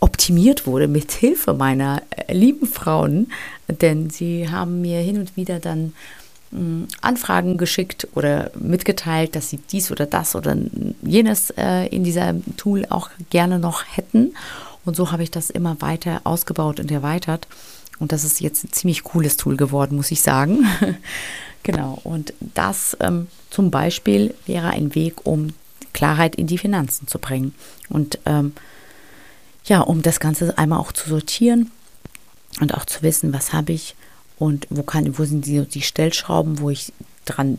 optimiert 0.00 0.66
wurde 0.66 0.86
mit 0.86 1.12
Hilfe 1.12 1.54
meiner 1.54 2.02
äh, 2.10 2.32
lieben 2.32 2.66
Frauen, 2.66 3.32
denn 3.66 4.10
sie 4.10 4.48
haben 4.48 4.80
mir 4.80 5.00
hin 5.00 5.18
und 5.18 5.36
wieder 5.36 5.58
dann 5.58 5.94
Anfragen 7.02 7.58
geschickt 7.58 8.08
oder 8.14 8.50
mitgeteilt, 8.58 9.36
dass 9.36 9.50
sie 9.50 9.58
dies 9.70 9.90
oder 9.90 10.06
das 10.06 10.34
oder 10.34 10.56
jenes 11.02 11.50
äh, 11.50 11.86
in 11.88 12.04
diesem 12.04 12.42
Tool 12.56 12.86
auch 12.88 13.10
gerne 13.28 13.58
noch 13.58 13.84
hätten. 13.84 14.34
Und 14.84 14.96
so 14.96 15.12
habe 15.12 15.22
ich 15.22 15.30
das 15.30 15.50
immer 15.50 15.80
weiter 15.80 16.22
ausgebaut 16.24 16.80
und 16.80 16.90
erweitert. 16.90 17.46
Und 17.98 18.12
das 18.12 18.24
ist 18.24 18.40
jetzt 18.40 18.64
ein 18.64 18.72
ziemlich 18.72 19.02
cooles 19.04 19.36
Tool 19.36 19.56
geworden, 19.56 19.96
muss 19.96 20.10
ich 20.10 20.22
sagen. 20.22 20.66
genau. 21.62 21.98
Und 22.04 22.32
das 22.40 22.96
ähm, 23.00 23.26
zum 23.50 23.70
Beispiel 23.70 24.34
wäre 24.46 24.70
ein 24.70 24.94
Weg, 24.94 25.26
um 25.26 25.48
Klarheit 25.92 26.36
in 26.36 26.46
die 26.46 26.58
Finanzen 26.58 27.08
zu 27.08 27.18
bringen. 27.18 27.54
Und 27.90 28.18
ähm, 28.24 28.52
ja, 29.64 29.80
um 29.80 30.00
das 30.00 30.20
Ganze 30.20 30.56
einmal 30.56 30.78
auch 30.78 30.92
zu 30.92 31.10
sortieren 31.10 31.70
und 32.60 32.72
auch 32.72 32.86
zu 32.86 33.02
wissen, 33.02 33.34
was 33.34 33.52
habe 33.52 33.72
ich 33.72 33.94
und 34.38 34.66
wo, 34.70 34.82
kann, 34.82 35.18
wo 35.18 35.24
sind 35.24 35.46
die, 35.46 35.60
die 35.62 35.82
Stellschrauben, 35.82 36.60
wo 36.60 36.70
ich 36.70 36.92
dran 37.24 37.58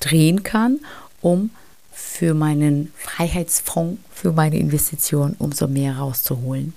drehen 0.00 0.42
kann, 0.42 0.80
um 1.20 1.50
für 1.92 2.34
meinen 2.34 2.92
Freiheitsfonds, 2.96 4.00
für 4.12 4.32
meine 4.32 4.58
Investition 4.58 5.36
umso 5.38 5.68
mehr 5.68 5.98
rauszuholen. 5.98 6.74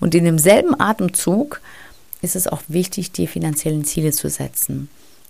Und 0.00 0.14
in 0.14 0.24
demselben 0.24 0.78
Atemzug 0.78 1.60
ist 2.22 2.36
es 2.36 2.46
auch 2.46 2.62
wichtig, 2.68 3.12
die 3.12 3.26
finanziellen 3.26 3.84
Ziele 3.84 4.12
zu 4.12 4.28
setzen. 4.28 4.88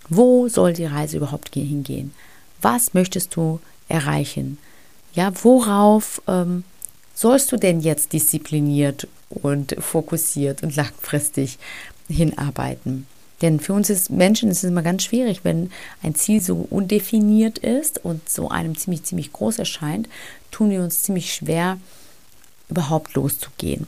Wo 0.09 0.49
soll 0.49 0.75
die 0.75 0.85
Reise 0.85 1.17
überhaupt 1.17 1.55
hingehen? 1.55 2.13
Was 2.61 2.95
möchtest 2.95 3.35
du 3.37 3.61
erreichen? 3.89 4.59
Ja, 5.15 5.33
worauf 5.43 6.21
ähm, 6.27 6.65
sollst 7.15 7.53
du 7.53 7.57
denn 7.57 7.81
jetzt 7.81 8.13
diszipliniert 8.13 9.07
und 9.31 9.77
fokussiert 9.79 10.63
und 10.63 10.77
langfristig 10.77 11.59
hinarbeiten? 12.09 13.07
Denn 13.45 13.61
für 13.61 13.75
uns 13.75 13.91
ist 13.91 14.09
Menschen 14.09 14.51
ist 14.51 14.65
es 14.65 14.71
immer 14.71 14.81
ganz 14.81 15.05
schwierig, 15.05 15.41
wenn 15.43 15.71
ein 16.03 16.15
Ziel 16.15 16.41
so 16.41 16.67
undefiniert 16.71 17.59
ist 17.59 18.03
und 18.03 18.27
so 18.27 18.49
einem 18.49 18.75
ziemlich, 18.75 19.03
ziemlich 19.03 19.35
groß 19.35 19.59
erscheint, 19.59 20.09
tun 20.51 20.71
wir 20.71 20.81
uns 20.81 21.03
ziemlich 21.03 21.35
schwer, 21.35 21.77
überhaupt 22.71 23.13
loszugehen. 23.13 23.87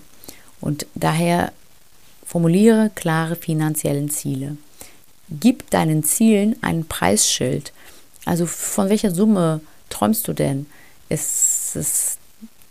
Und 0.61 0.87
daher 0.95 1.53
Formuliere 2.27 2.91
klare 2.95 3.35
finanziellen 3.35 4.11
Ziele. 4.11 4.59
Gib 5.31 5.71
deinen 5.71 6.05
Zielen 6.05 6.57
ein 6.61 6.85
Preisschild. 6.85 7.73
Also 8.27 8.45
von 8.45 8.91
welcher 8.91 9.11
Summe 9.11 9.63
träumst 9.89 10.29
du 10.29 10.35
denn? 10.35 10.67
Ist 11.09 11.77
es, 11.77 12.19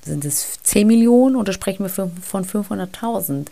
sind 0.03 0.23
es 0.23 0.59
10 0.61 0.85
Millionen 0.85 1.35
oder 1.35 1.51
sprechen 1.51 1.83
wir 1.83 1.89
von 1.89 2.45
500.000 2.45 3.47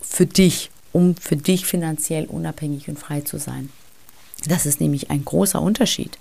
für 0.00 0.26
dich, 0.26 0.70
um 0.96 1.14
für 1.14 1.36
dich 1.36 1.66
finanziell 1.66 2.24
unabhängig 2.24 2.88
und 2.88 2.98
frei 2.98 3.20
zu 3.20 3.36
sein? 3.36 3.68
Das 4.48 4.64
ist 4.64 4.80
nämlich 4.80 5.10
ein 5.10 5.26
großer 5.26 5.60
Unterschied. 5.60 6.16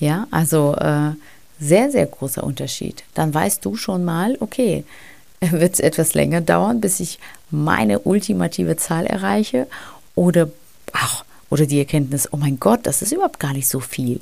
Ja, 0.00 0.26
also 0.30 0.74
äh, 0.76 1.10
sehr, 1.60 1.90
sehr 1.90 2.06
großer 2.06 2.42
Unterschied. 2.42 3.04
Dann 3.12 3.34
weißt 3.34 3.62
du 3.62 3.76
schon 3.76 4.06
mal, 4.06 4.38
okay, 4.40 4.84
wird 5.40 5.74
es 5.74 5.80
etwas 5.80 6.14
länger 6.14 6.40
dauern, 6.40 6.80
bis 6.80 6.98
ich 7.00 7.18
meine 7.50 7.98
ultimative 8.00 8.76
Zahl 8.76 9.04
erreiche 9.04 9.66
oder 10.14 10.48
ach, 10.92 11.24
oder 11.50 11.66
die 11.66 11.78
Erkenntnis, 11.78 12.32
oh 12.32 12.38
mein 12.38 12.58
Gott, 12.58 12.80
das 12.84 13.02
ist 13.02 13.12
überhaupt 13.12 13.38
gar 13.38 13.52
nicht 13.52 13.68
so 13.68 13.80
viel. 13.80 14.20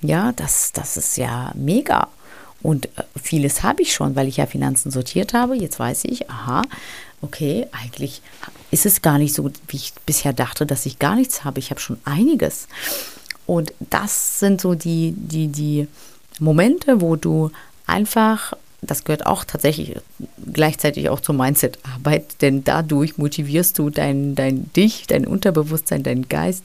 Ja, 0.00 0.32
das, 0.32 0.72
das 0.72 0.96
ist 0.96 1.18
ja 1.18 1.52
mega. 1.54 2.08
Und 2.62 2.86
äh, 2.86 3.02
vieles 3.22 3.62
habe 3.62 3.82
ich 3.82 3.92
schon, 3.92 4.16
weil 4.16 4.26
ich 4.26 4.38
ja 4.38 4.46
Finanzen 4.46 4.90
sortiert 4.90 5.34
habe. 5.34 5.54
Jetzt 5.54 5.78
weiß 5.78 6.06
ich, 6.06 6.30
aha, 6.30 6.62
okay, 7.24 7.66
eigentlich 7.72 8.22
ist 8.70 8.86
es 8.86 9.02
gar 9.02 9.18
nicht 9.18 9.34
so, 9.34 9.50
wie 9.68 9.76
ich 9.76 9.92
bisher 10.06 10.32
dachte, 10.32 10.66
dass 10.66 10.86
ich 10.86 10.98
gar 10.98 11.16
nichts 11.16 11.44
habe. 11.44 11.58
Ich 11.58 11.70
habe 11.70 11.80
schon 11.80 11.98
einiges. 12.04 12.68
Und 13.46 13.72
das 13.78 14.38
sind 14.38 14.60
so 14.60 14.74
die, 14.74 15.14
die, 15.16 15.48
die 15.48 15.88
Momente, 16.38 17.00
wo 17.00 17.16
du 17.16 17.50
einfach 17.86 18.54
das 18.86 19.04
gehört 19.04 19.26
auch 19.26 19.44
tatsächlich 19.44 19.96
gleichzeitig 20.52 21.08
auch 21.08 21.20
zur 21.20 21.34
Mindset-Arbeit, 21.34 22.42
denn 22.42 22.64
dadurch 22.64 23.18
motivierst 23.18 23.78
du 23.78 23.90
dein, 23.90 24.34
dein 24.34 24.70
dich, 24.72 25.06
dein 25.06 25.26
Unterbewusstsein, 25.26 26.02
deinen 26.02 26.28
Geist, 26.28 26.64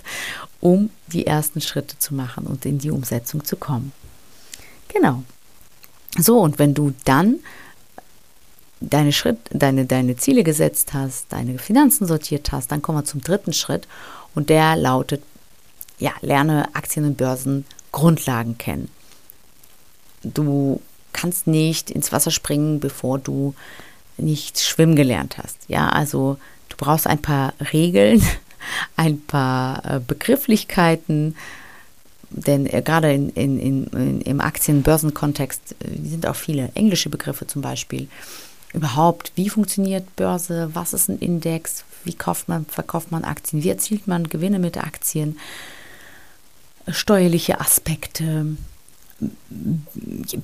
um 0.60 0.90
die 1.08 1.26
ersten 1.26 1.62
Schritte 1.62 1.98
zu 1.98 2.14
machen 2.14 2.46
und 2.46 2.66
in 2.66 2.80
die 2.80 2.92
Umsetzung 2.92 3.46
zu 3.46 3.56
kommen. 3.56 3.92
Genau. 4.90 5.24
So, 6.18 6.40
und 6.40 6.60
wenn 6.60 6.74
du 6.74 6.94
dann 7.06 7.40
deine, 8.82 9.12
Schritt, 9.12 9.38
deine, 9.52 9.86
deine 9.86 10.16
Ziele 10.16 10.44
gesetzt 10.44 10.94
hast, 10.94 11.32
deine 11.32 11.58
Finanzen 11.60 12.08
sortiert 12.08 12.52
hast, 12.52 12.72
dann 12.72 12.82
kommen 12.82 13.00
wir 13.00 13.06
zum 13.06 13.22
dritten 13.22 13.54
Schritt 13.54 13.88
und 14.36 14.50
der 14.50 14.76
lautet, 14.76 15.22
ja, 15.98 16.12
lerne 16.22 16.74
Aktien 16.74 17.06
und 17.06 17.18
Börsen 17.18 17.66
Grundlagen 17.92 18.58
kennen. 18.58 18.90
Du 20.24 20.82
kannst 21.14 21.48
nicht 21.48 21.92
ins 21.92 22.12
Wasser 22.12 22.32
springen, 22.32 22.80
bevor 22.80 23.20
du 23.20 23.54
nicht 24.18 24.60
schwimmen 24.60 24.96
gelernt 24.96 25.38
hast. 25.38 25.58
Ja, 25.68 25.90
also 25.90 26.38
du 26.70 26.78
brauchst 26.78 27.08
ein 27.08 27.22
paar 27.22 27.54
Regeln, 27.74 28.22
ein 28.96 29.22
paar 29.22 29.84
äh, 29.86 30.00
Begrifflichkeiten, 30.00 31.36
denn 32.30 32.66
äh, 32.68 32.82
gerade 32.82 33.12
in, 33.14 33.30
in, 33.30 33.88
in, 33.88 34.22
im 34.22 34.42
Aktien-Börsen-Kontext 34.42 35.76
äh, 35.80 36.08
sind 36.08 36.28
auch 36.28 36.36
viele 36.36 36.72
englische 36.76 37.10
Begriffe 37.10 37.48
zum 37.48 37.62
Beispiel. 37.62 38.08
Überhaupt, 38.74 39.32
wie 39.36 39.50
funktioniert 39.50 40.16
Börse, 40.16 40.70
was 40.74 40.94
ist 40.94 41.10
ein 41.10 41.20
Index, 41.20 41.84
wie 42.04 42.14
kauft 42.14 42.48
man, 42.48 42.66
verkauft 42.66 43.12
man 43.12 43.24
Aktien, 43.24 43.64
wie 43.64 43.70
erzielt 43.70 44.08
man 44.08 44.30
Gewinne 44.30 44.60
mit 44.60 44.78
Aktien, 44.78 45.40
steuerliche 46.88 47.60
Aspekte, 47.60 48.58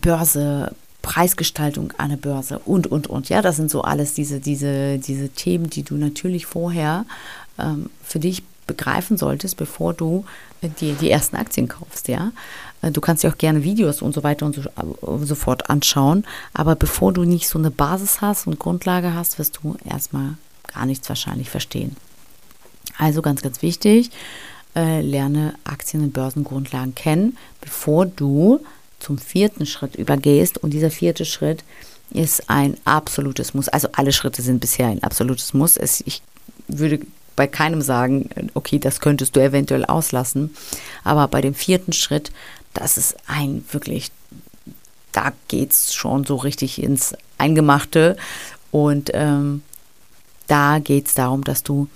Börse, 0.01 0.75
Preisgestaltung 1.01 1.93
an 1.97 2.09
der 2.09 2.17
Börse 2.17 2.59
und, 2.59 2.87
und, 2.87 3.07
und. 3.07 3.29
Ja, 3.29 3.43
das 3.43 3.57
sind 3.57 3.69
so 3.69 3.83
alles 3.83 4.15
diese, 4.15 4.39
diese, 4.39 4.97
diese 4.97 5.29
Themen, 5.29 5.69
die 5.69 5.83
du 5.83 5.95
natürlich 5.95 6.47
vorher 6.47 7.05
ähm, 7.59 7.91
für 8.03 8.19
dich 8.19 8.41
begreifen 8.65 9.15
solltest, 9.15 9.57
bevor 9.57 9.93
du 9.93 10.25
dir 10.69 10.93
die 10.93 11.09
ersten 11.09 11.35
Aktien 11.35 11.67
kaufst, 11.67 12.07
ja. 12.07 12.31
Äh, 12.81 12.91
du 12.91 13.01
kannst 13.01 13.23
dir 13.23 13.29
auch 13.29 13.37
gerne 13.37 13.63
Videos 13.63 14.01
und 14.01 14.13
so 14.13 14.23
weiter 14.23 14.45
und 14.45 14.55
so, 14.55 14.61
äh, 14.61 15.25
so 15.25 15.35
fort 15.35 15.69
anschauen, 15.69 16.25
aber 16.53 16.75
bevor 16.75 17.13
du 17.13 17.23
nicht 17.23 17.47
so 17.47 17.59
eine 17.59 17.71
Basis 17.71 18.21
hast 18.21 18.47
und 18.47 18.59
Grundlage 18.59 19.13
hast, 19.13 19.39
wirst 19.39 19.59
du 19.61 19.77
erstmal 19.85 20.35
gar 20.73 20.85
nichts 20.85 21.09
wahrscheinlich 21.09 21.49
verstehen. 21.49 21.95
Also 22.97 23.21
ganz, 23.21 23.41
ganz 23.41 23.61
wichtig, 23.61 24.11
äh, 24.75 25.01
lerne 25.01 25.55
Aktien- 25.63 26.03
und 26.03 26.13
Börsengrundlagen 26.13 26.95
kennen, 26.95 27.37
bevor 27.61 28.05
du 28.05 28.61
zum 28.99 29.17
vierten 29.17 29.65
Schritt 29.65 29.95
übergehst. 29.95 30.57
Und 30.57 30.71
dieser 30.71 30.91
vierte 30.91 31.25
Schritt 31.25 31.63
ist 32.11 32.49
ein 32.49 32.77
absolutes 32.85 33.53
Muss. 33.53 33.67
Also 33.67 33.89
alle 33.93 34.11
Schritte 34.11 34.41
sind 34.41 34.59
bisher 34.59 34.87
ein 34.87 35.03
absolutes 35.03 35.53
Muss. 35.53 35.77
Es, 35.77 36.01
ich 36.05 36.21
würde 36.67 36.99
bei 37.35 37.47
keinem 37.47 37.81
sagen, 37.81 38.29
okay, 38.53 38.79
das 38.79 38.99
könntest 38.99 39.35
du 39.35 39.41
eventuell 39.41 39.85
auslassen. 39.85 40.55
Aber 41.03 41.27
bei 41.27 41.41
dem 41.41 41.53
vierten 41.53 41.93
Schritt, 41.93 42.31
das 42.73 42.97
ist 42.97 43.15
ein 43.27 43.63
wirklich, 43.71 44.11
da 45.11 45.33
geht 45.47 45.71
es 45.71 45.93
schon 45.93 46.25
so 46.25 46.35
richtig 46.35 46.81
ins 46.81 47.13
Eingemachte. 47.37 48.17
Und 48.71 49.11
ähm, 49.13 49.63
da 50.47 50.79
geht 50.79 51.07
es 51.07 51.13
darum, 51.13 51.43
dass 51.43 51.63
du 51.63 51.87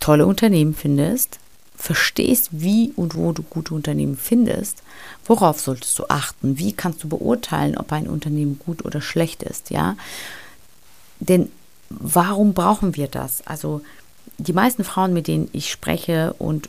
tolle 0.00 0.26
Unternehmen 0.26 0.74
findest, 0.74 1.38
verstehst, 1.76 2.48
wie 2.52 2.92
und 2.96 3.14
wo 3.14 3.32
du 3.32 3.42
gute 3.42 3.74
Unternehmen 3.74 4.16
findest, 4.16 4.82
worauf 5.24 5.60
solltest 5.60 5.98
du 5.98 6.04
achten, 6.08 6.58
wie 6.58 6.72
kannst 6.72 7.02
du 7.02 7.08
beurteilen, 7.08 7.76
ob 7.76 7.92
ein 7.92 8.06
Unternehmen 8.06 8.58
gut 8.58 8.84
oder 8.84 9.00
schlecht 9.00 9.42
ist, 9.42 9.70
ja? 9.70 9.96
Denn 11.20 11.50
warum 11.90 12.54
brauchen 12.54 12.96
wir 12.96 13.08
das? 13.08 13.46
Also 13.46 13.82
die 14.38 14.52
meisten 14.52 14.84
Frauen, 14.84 15.12
mit 15.12 15.26
denen 15.26 15.48
ich 15.52 15.70
spreche 15.70 16.34
und 16.38 16.68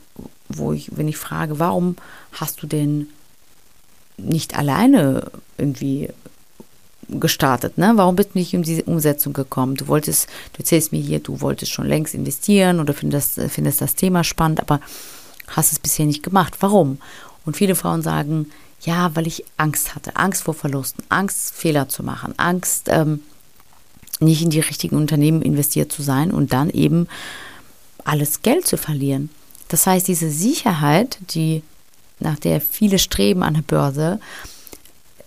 wo 0.49 0.73
ich, 0.73 0.97
wenn 0.97 1.07
ich 1.07 1.17
frage, 1.17 1.59
warum 1.59 1.95
hast 2.33 2.61
du 2.61 2.67
denn 2.67 3.07
nicht 4.17 4.57
alleine 4.57 5.31
irgendwie 5.57 6.09
gestartet, 7.07 7.77
ne? 7.77 7.93
Warum 7.95 8.15
bist 8.15 8.31
du 8.33 8.39
nicht 8.39 8.53
in 8.53 8.63
diese 8.63 8.83
Umsetzung 8.83 9.33
gekommen? 9.33 9.75
Du 9.75 9.87
wolltest, 9.87 10.27
du 10.53 10.59
erzählst 10.59 10.91
mir 10.91 11.01
hier, 11.01 11.19
du 11.19 11.41
wolltest 11.41 11.71
schon 11.71 11.87
längst 11.87 12.13
investieren 12.13 12.79
oder 12.79 12.93
findest, 12.93 13.39
findest 13.49 13.81
das 13.81 13.95
Thema 13.95 14.23
spannend, 14.23 14.61
aber 14.61 14.79
hast 15.47 15.73
es 15.73 15.79
bisher 15.79 16.05
nicht 16.05 16.23
gemacht. 16.23 16.57
Warum? 16.61 16.99
Und 17.45 17.57
viele 17.57 17.75
Frauen 17.75 18.01
sagen, 18.01 18.49
ja, 18.81 19.15
weil 19.15 19.27
ich 19.27 19.43
Angst 19.57 19.93
hatte, 19.95 20.15
Angst 20.15 20.43
vor 20.43 20.53
Verlusten, 20.53 21.03
Angst 21.09 21.53
Fehler 21.53 21.89
zu 21.89 22.03
machen, 22.03 22.33
Angst 22.37 22.87
ähm, 22.89 23.21
nicht 24.21 24.41
in 24.41 24.49
die 24.49 24.59
richtigen 24.59 24.95
Unternehmen 24.95 25.41
investiert 25.41 25.91
zu 25.91 26.01
sein 26.01 26.31
und 26.31 26.53
dann 26.53 26.69
eben 26.69 27.07
alles 28.03 28.41
Geld 28.41 28.67
zu 28.67 28.77
verlieren. 28.77 29.29
Das 29.67 29.87
heißt, 29.87 30.07
diese 30.07 30.29
Sicherheit, 30.29 31.17
die 31.33 31.63
nach 32.19 32.37
der 32.37 32.61
viele 32.61 32.99
streben 32.99 33.43
an 33.43 33.55
der 33.55 33.61
Börse, 33.61 34.19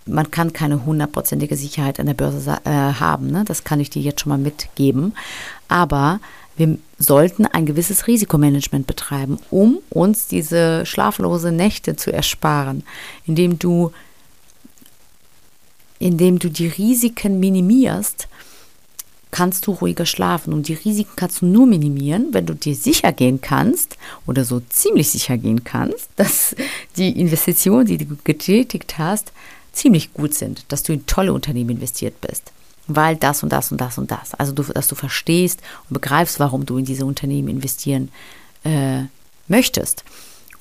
man 0.05 0.29
kann 0.31 0.53
keine 0.53 0.85
hundertprozentige 0.85 1.57
Sicherheit 1.57 1.99
an 1.99 2.05
der 2.05 2.13
Börse 2.13 2.59
äh, 2.63 2.69
haben. 2.69 3.31
Ne? 3.31 3.43
Das 3.45 3.63
kann 3.63 3.79
ich 3.79 3.89
dir 3.89 4.01
jetzt 4.01 4.21
schon 4.21 4.29
mal 4.29 4.37
mitgeben. 4.37 5.13
Aber 5.67 6.19
wir 6.57 6.77
sollten 6.99 7.45
ein 7.45 7.65
gewisses 7.65 8.07
Risikomanagement 8.07 8.87
betreiben, 8.87 9.39
um 9.49 9.79
uns 9.89 10.27
diese 10.27 10.85
schlaflose 10.85 11.51
Nächte 11.51 11.95
zu 11.95 12.13
ersparen, 12.13 12.83
indem 13.25 13.59
du, 13.59 13.91
indem 15.99 16.39
du 16.39 16.49
die 16.49 16.67
Risiken 16.67 17.39
minimierst 17.39 18.27
kannst 19.35 19.67
du 19.67 19.73
ruhiger 19.73 20.05
schlafen. 20.05 20.53
Und 20.53 20.69
die 20.69 20.75
Risiken 20.75 21.11
kannst 21.17 21.41
du 21.41 21.45
nur 21.45 21.67
minimieren, 21.67 22.29
wenn 22.31 22.45
du 22.45 22.53
dir 22.53 22.73
sicher 22.73 23.11
gehen 23.11 23.41
kannst 23.41 23.97
oder 24.25 24.45
so 24.45 24.61
ziemlich 24.69 25.09
sicher 25.09 25.37
gehen 25.37 25.65
kannst, 25.65 26.07
dass 26.15 26.55
die 26.95 27.19
Investitionen, 27.19 27.85
die 27.85 27.97
du 27.97 28.15
getätigt 28.23 28.97
hast, 28.97 29.33
ziemlich 29.73 30.13
gut 30.13 30.33
sind, 30.33 30.63
dass 30.69 30.83
du 30.83 30.93
in 30.93 31.05
tolle 31.05 31.33
Unternehmen 31.33 31.71
investiert 31.71 32.21
bist. 32.21 32.53
Weil 32.87 33.17
das 33.17 33.43
und 33.43 33.51
das 33.51 33.73
und 33.73 33.81
das 33.81 33.97
und 33.97 34.09
das. 34.09 34.33
Also, 34.35 34.53
du, 34.53 34.63
dass 34.63 34.87
du 34.87 34.95
verstehst 34.95 35.59
und 35.89 35.95
begreifst, 35.95 36.39
warum 36.39 36.65
du 36.65 36.77
in 36.77 36.85
diese 36.85 37.05
Unternehmen 37.05 37.49
investieren 37.49 38.11
äh, 38.63 39.01
möchtest. 39.49 40.05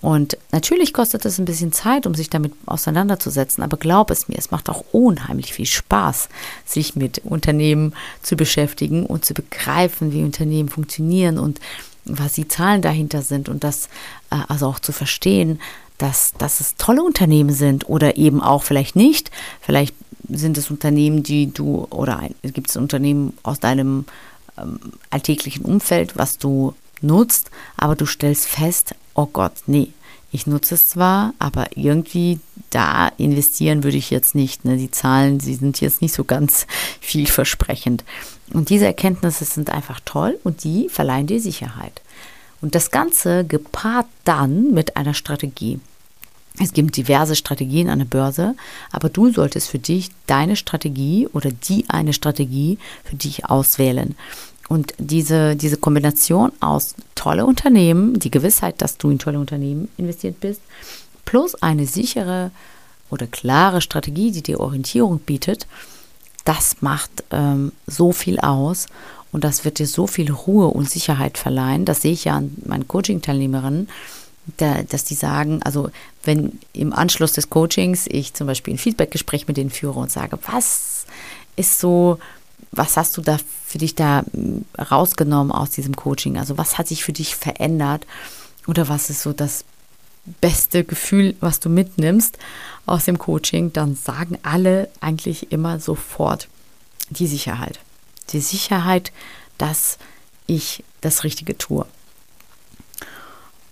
Und 0.05 0.37
natürlich 0.53 0.93
kostet 0.93 1.25
es 1.25 1.39
ein 1.39 1.47
bisschen 1.47 1.73
Zeit, 1.73 2.07
um 2.07 2.15
sich 2.15 2.29
damit 2.29 2.53
auseinanderzusetzen, 2.67 3.65
aber 3.65 3.79
glaub 3.79 4.11
es 4.11 4.29
mir, 4.29 4.37
es 4.37 4.51
macht 4.51 4.69
auch 4.69 4.85
unheimlich 4.93 5.55
viel 5.55 5.65
Spaß, 5.65 6.29
sich 6.67 6.95
mit 6.95 7.23
Unternehmen 7.25 7.95
zu 8.21 8.37
beschäftigen 8.37 9.07
und 9.07 9.25
zu 9.25 9.33
begreifen, 9.33 10.13
wie 10.13 10.23
Unternehmen 10.23 10.69
funktionieren 10.69 11.39
und 11.39 11.59
was 12.05 12.35
die 12.35 12.47
Zahlen 12.47 12.83
dahinter 12.83 13.23
sind 13.23 13.49
und 13.49 13.65
das 13.65 13.89
äh, 14.31 14.37
also 14.47 14.67
auch 14.67 14.79
zu 14.79 14.93
verstehen, 14.93 15.59
dass, 15.97 16.35
dass 16.37 16.61
es 16.61 16.75
tolle 16.77 17.03
Unternehmen 17.03 17.55
sind 17.55 17.89
oder 17.89 18.19
eben 18.19 18.43
auch 18.43 18.63
vielleicht 18.63 18.97
nicht. 18.97 19.31
Vielleicht 19.63 19.95
sind 20.29 20.59
es 20.59 20.71
Unternehmen, 20.71 21.23
die 21.23 21.51
du 21.51 21.87
oder 21.89 22.29
gibt 22.43 22.69
es 22.69 22.77
Unternehmen 22.77 23.33
aus 23.43 23.59
deinem 23.59 24.05
ähm, 24.59 24.81
alltäglichen 25.09 25.65
Umfeld, 25.65 26.19
was 26.19 26.37
du 26.37 26.75
nutzt, 27.01 27.51
aber 27.79 27.97
du 27.97 28.05
stellst 28.05 28.45
fest, 28.45 28.95
oh 29.15 29.27
Gott, 29.27 29.53
nee, 29.67 29.91
ich 30.35 30.49
nutze 30.49 30.75
es 30.75 30.89
zwar, 30.89 31.33
aber 31.39 31.77
irgendwie 31.77 32.41
da 32.71 33.09
investieren 33.19 33.85
würde 33.85 33.97
ich 33.97 34.11
jetzt 34.11 34.35
nicht. 34.35 34.65
Ne? 34.65 34.77
Die 34.77 34.91
Zahlen, 34.91 35.39
sie 35.39 35.55
sind 35.55 35.81
jetzt 35.81 36.03
nicht 36.03 36.13
so 36.13 36.25
ganz 36.25 36.67
vielversprechend. 37.01 38.05
Und 38.53 38.69
diese 38.69 38.87
Erkenntnisse 38.87 39.45
sind 39.45 39.71
einfach 39.71 40.01
toll 40.05 40.39
und 40.43 40.65
die 40.65 40.89
verleihen 40.89 41.29
dir 41.29 41.41
Sicherheit. 41.41 42.03
Und 42.61 42.75
das 42.75 42.91
Ganze 42.91 43.45
gepaart 43.45 44.07
dann 44.25 44.73
mit 44.73 44.97
einer 44.97 45.15
Strategie. 45.15 45.79
Es 46.61 46.73
gibt 46.73 46.97
diverse 46.97 47.37
Strategien 47.37 47.89
an 47.89 48.01
der 48.01 48.07
Börse, 48.07 48.57
aber 48.91 49.09
du 49.09 49.33
solltest 49.33 49.69
für 49.69 49.79
dich 49.79 50.11
deine 50.27 50.57
Strategie 50.57 51.29
oder 51.33 51.51
die 51.51 51.85
eine 51.89 52.13
Strategie 52.13 52.79
für 53.05 53.17
dich 53.17 53.45
auswählen. 53.47 54.17
Und 54.69 54.95
diese, 54.99 55.57
diese 55.57 55.77
Kombination 55.77 56.53
aus 56.61 56.95
tolle 57.15 57.45
Unternehmen, 57.47 58.19
die 58.19 58.31
Gewissheit, 58.31 58.81
dass 58.81 58.97
du 58.97 59.11
in 59.11 59.19
tolle 59.19 59.39
Unternehmen 59.39 59.89
investiert 59.97 60.41
bist, 60.41 60.61
plus 61.25 61.55
eine 61.57 61.87
sichere 61.87 62.51
oder 63.11 63.27
klare 63.27 63.81
Strategie, 63.81 64.31
die 64.31 64.43
dir 64.43 64.61
Orientierung 64.61 65.19
bietet, 65.19 65.67
das 66.45 66.77
macht 66.81 67.25
ähm, 67.31 67.73
so 67.87 68.13
viel 68.13 68.39
aus 68.39 68.87
und 69.33 69.45
das 69.45 69.65
wird 69.65 69.79
dir 69.79 69.87
so 69.87 70.07
viel 70.07 70.31
Ruhe 70.31 70.69
und 70.69 70.89
Sicherheit 70.89 71.39
verleihen. 71.39 71.85
Das 71.85 72.03
sehe 72.03 72.13
ich 72.13 72.25
ja 72.25 72.37
an 72.37 72.55
meinen 72.65 72.87
Coaching-Teilnehmerinnen, 72.87 73.89
da, 74.59 74.83
dass 74.83 75.05
die 75.05 75.15
sagen, 75.15 75.63
also 75.63 75.91
wenn 76.23 76.59
im 76.73 76.93
Anschluss 76.93 77.33
des 77.33 77.49
Coachings 77.49 78.07
ich 78.07 78.35
zum 78.35 78.47
Beispiel 78.47 78.75
ein 78.75 78.79
Feedbackgespräch 78.79 79.49
mit 79.49 79.57
denen 79.57 79.71
führe 79.71 79.99
und 79.99 80.11
sage, 80.11 80.39
was 80.51 81.07
ist 81.57 81.79
so 81.81 82.19
was 82.77 82.97
hast 82.97 83.17
du 83.17 83.21
da 83.21 83.39
für 83.67 83.79
dich 83.79 83.95
da 83.95 84.25
hm, 84.33 84.65
rausgenommen 84.79 85.53
aus 85.53 85.71
diesem 85.71 85.97
Coaching? 85.97 86.39
Also 86.39 86.59
was 86.59 86.79
hat 86.79 86.89
sich 86.89 87.05
für 87.05 87.13
dich 87.13 87.37
verändert? 87.37 88.07
Oder 88.67 88.89
was 88.89 89.11
ist 89.11 89.23
so 89.23 89.33
das 89.33 89.65
beste 90.41 90.85
Gefühl, 90.85 91.37
was 91.41 91.61
du 91.61 91.69
mitnimmst 91.69 92.39
aus 92.87 93.05
dem 93.05 93.19
Coaching? 93.19 93.73
Dann 93.73 93.95
sagen 93.95 94.39
alle 94.43 94.89
eigentlich 95.01 95.53
immer 95.53 95.81
sofort 95.81 96.49
die 97.11 97.27
Sicherheit. 97.27 97.81
Die 98.31 98.41
Sicherheit, 98.41 99.13
dass 99.59 99.99
ich 100.47 100.83
das 101.01 101.25
Richtige 101.25 101.59
tue. 101.59 101.87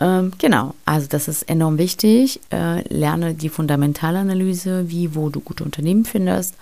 Ähm, 0.01 0.33
genau, 0.39 0.75
also 0.85 1.07
das 1.09 1.29
ist 1.29 1.45
enorm 1.45 1.79
wichtig. 1.79 2.41
Äh, 2.51 2.83
lerne 2.89 3.35
die 3.35 3.49
Fundamentalanalyse, 3.49 4.91
wie, 4.91 5.15
wo 5.15 5.31
du 5.31 5.41
gute 5.41 5.65
Unternehmen 5.65 6.05
findest 6.05 6.55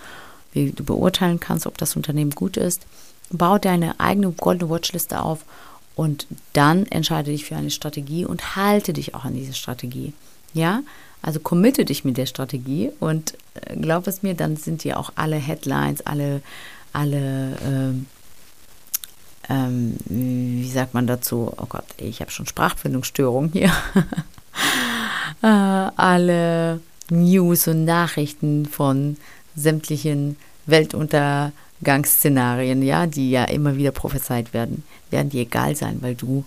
wie 0.53 0.71
du 0.71 0.83
beurteilen 0.83 1.39
kannst, 1.39 1.65
ob 1.65 1.77
das 1.77 1.95
Unternehmen 1.95 2.31
gut 2.31 2.57
ist. 2.57 2.85
Bau 3.29 3.57
deine 3.57 3.99
eigene 3.99 4.31
goldene 4.31 4.69
Watchliste 4.69 5.21
auf 5.21 5.45
und 5.95 6.27
dann 6.53 6.85
entscheide 6.87 7.31
dich 7.31 7.45
für 7.45 7.55
eine 7.55 7.71
Strategie 7.71 8.25
und 8.25 8.55
halte 8.55 8.93
dich 8.93 9.15
auch 9.15 9.25
an 9.25 9.35
diese 9.35 9.53
Strategie. 9.53 10.13
Ja, 10.53 10.81
also 11.21 11.39
committe 11.39 11.85
dich 11.85 12.03
mit 12.03 12.17
der 12.17 12.25
Strategie 12.25 12.91
und 12.99 13.35
äh, 13.53 13.75
glaub 13.75 14.07
es 14.07 14.23
mir, 14.23 14.33
dann 14.33 14.57
sind 14.57 14.83
dir 14.83 14.99
auch 14.99 15.11
alle 15.15 15.35
Headlines, 15.35 16.05
alle, 16.05 16.41
alle, 16.93 17.57
ähm, 17.65 18.05
ähm, 19.49 19.95
wie 20.05 20.69
sagt 20.69 20.93
man 20.93 21.07
dazu? 21.07 21.53
Oh 21.57 21.65
Gott, 21.67 21.85
ich 21.97 22.21
habe 22.21 22.31
schon 22.31 22.47
Sprachfindungsstörungen 22.47 23.51
hier. 23.51 23.71
äh, 25.41 25.47
alle 25.47 26.81
News 27.09 27.67
und 27.67 27.85
Nachrichten 27.85 28.65
von 28.65 29.17
sämtlichen 29.61 30.35
Weltuntergangsszenarien, 30.65 32.83
ja, 32.83 33.07
die 33.07 33.31
ja 33.31 33.45
immer 33.45 33.77
wieder 33.77 33.91
prophezeit 33.91 34.53
werden, 34.53 34.83
werden 35.09 35.29
dir 35.29 35.41
egal 35.41 35.75
sein, 35.75 35.97
weil 36.01 36.15
du, 36.15 36.45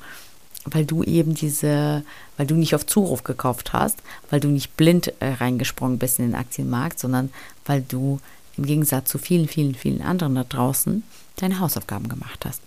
weil 0.64 0.84
du 0.84 1.02
eben 1.02 1.34
diese, 1.34 2.04
weil 2.36 2.46
du 2.46 2.54
nicht 2.54 2.74
auf 2.74 2.86
Zuruf 2.86 3.24
gekauft 3.24 3.72
hast, 3.72 3.98
weil 4.30 4.40
du 4.40 4.48
nicht 4.48 4.76
blind 4.76 5.12
äh, 5.20 5.34
reingesprungen 5.34 5.98
bist 5.98 6.18
in 6.18 6.26
den 6.26 6.34
Aktienmarkt, 6.34 6.98
sondern 6.98 7.30
weil 7.64 7.82
du 7.82 8.20
im 8.56 8.66
Gegensatz 8.66 9.10
zu 9.10 9.18
vielen, 9.18 9.48
vielen, 9.48 9.74
vielen 9.74 10.02
anderen 10.02 10.36
da 10.36 10.44
draußen 10.44 11.02
deine 11.36 11.60
Hausaufgaben 11.60 12.08
gemacht 12.08 12.44
hast 12.44 12.62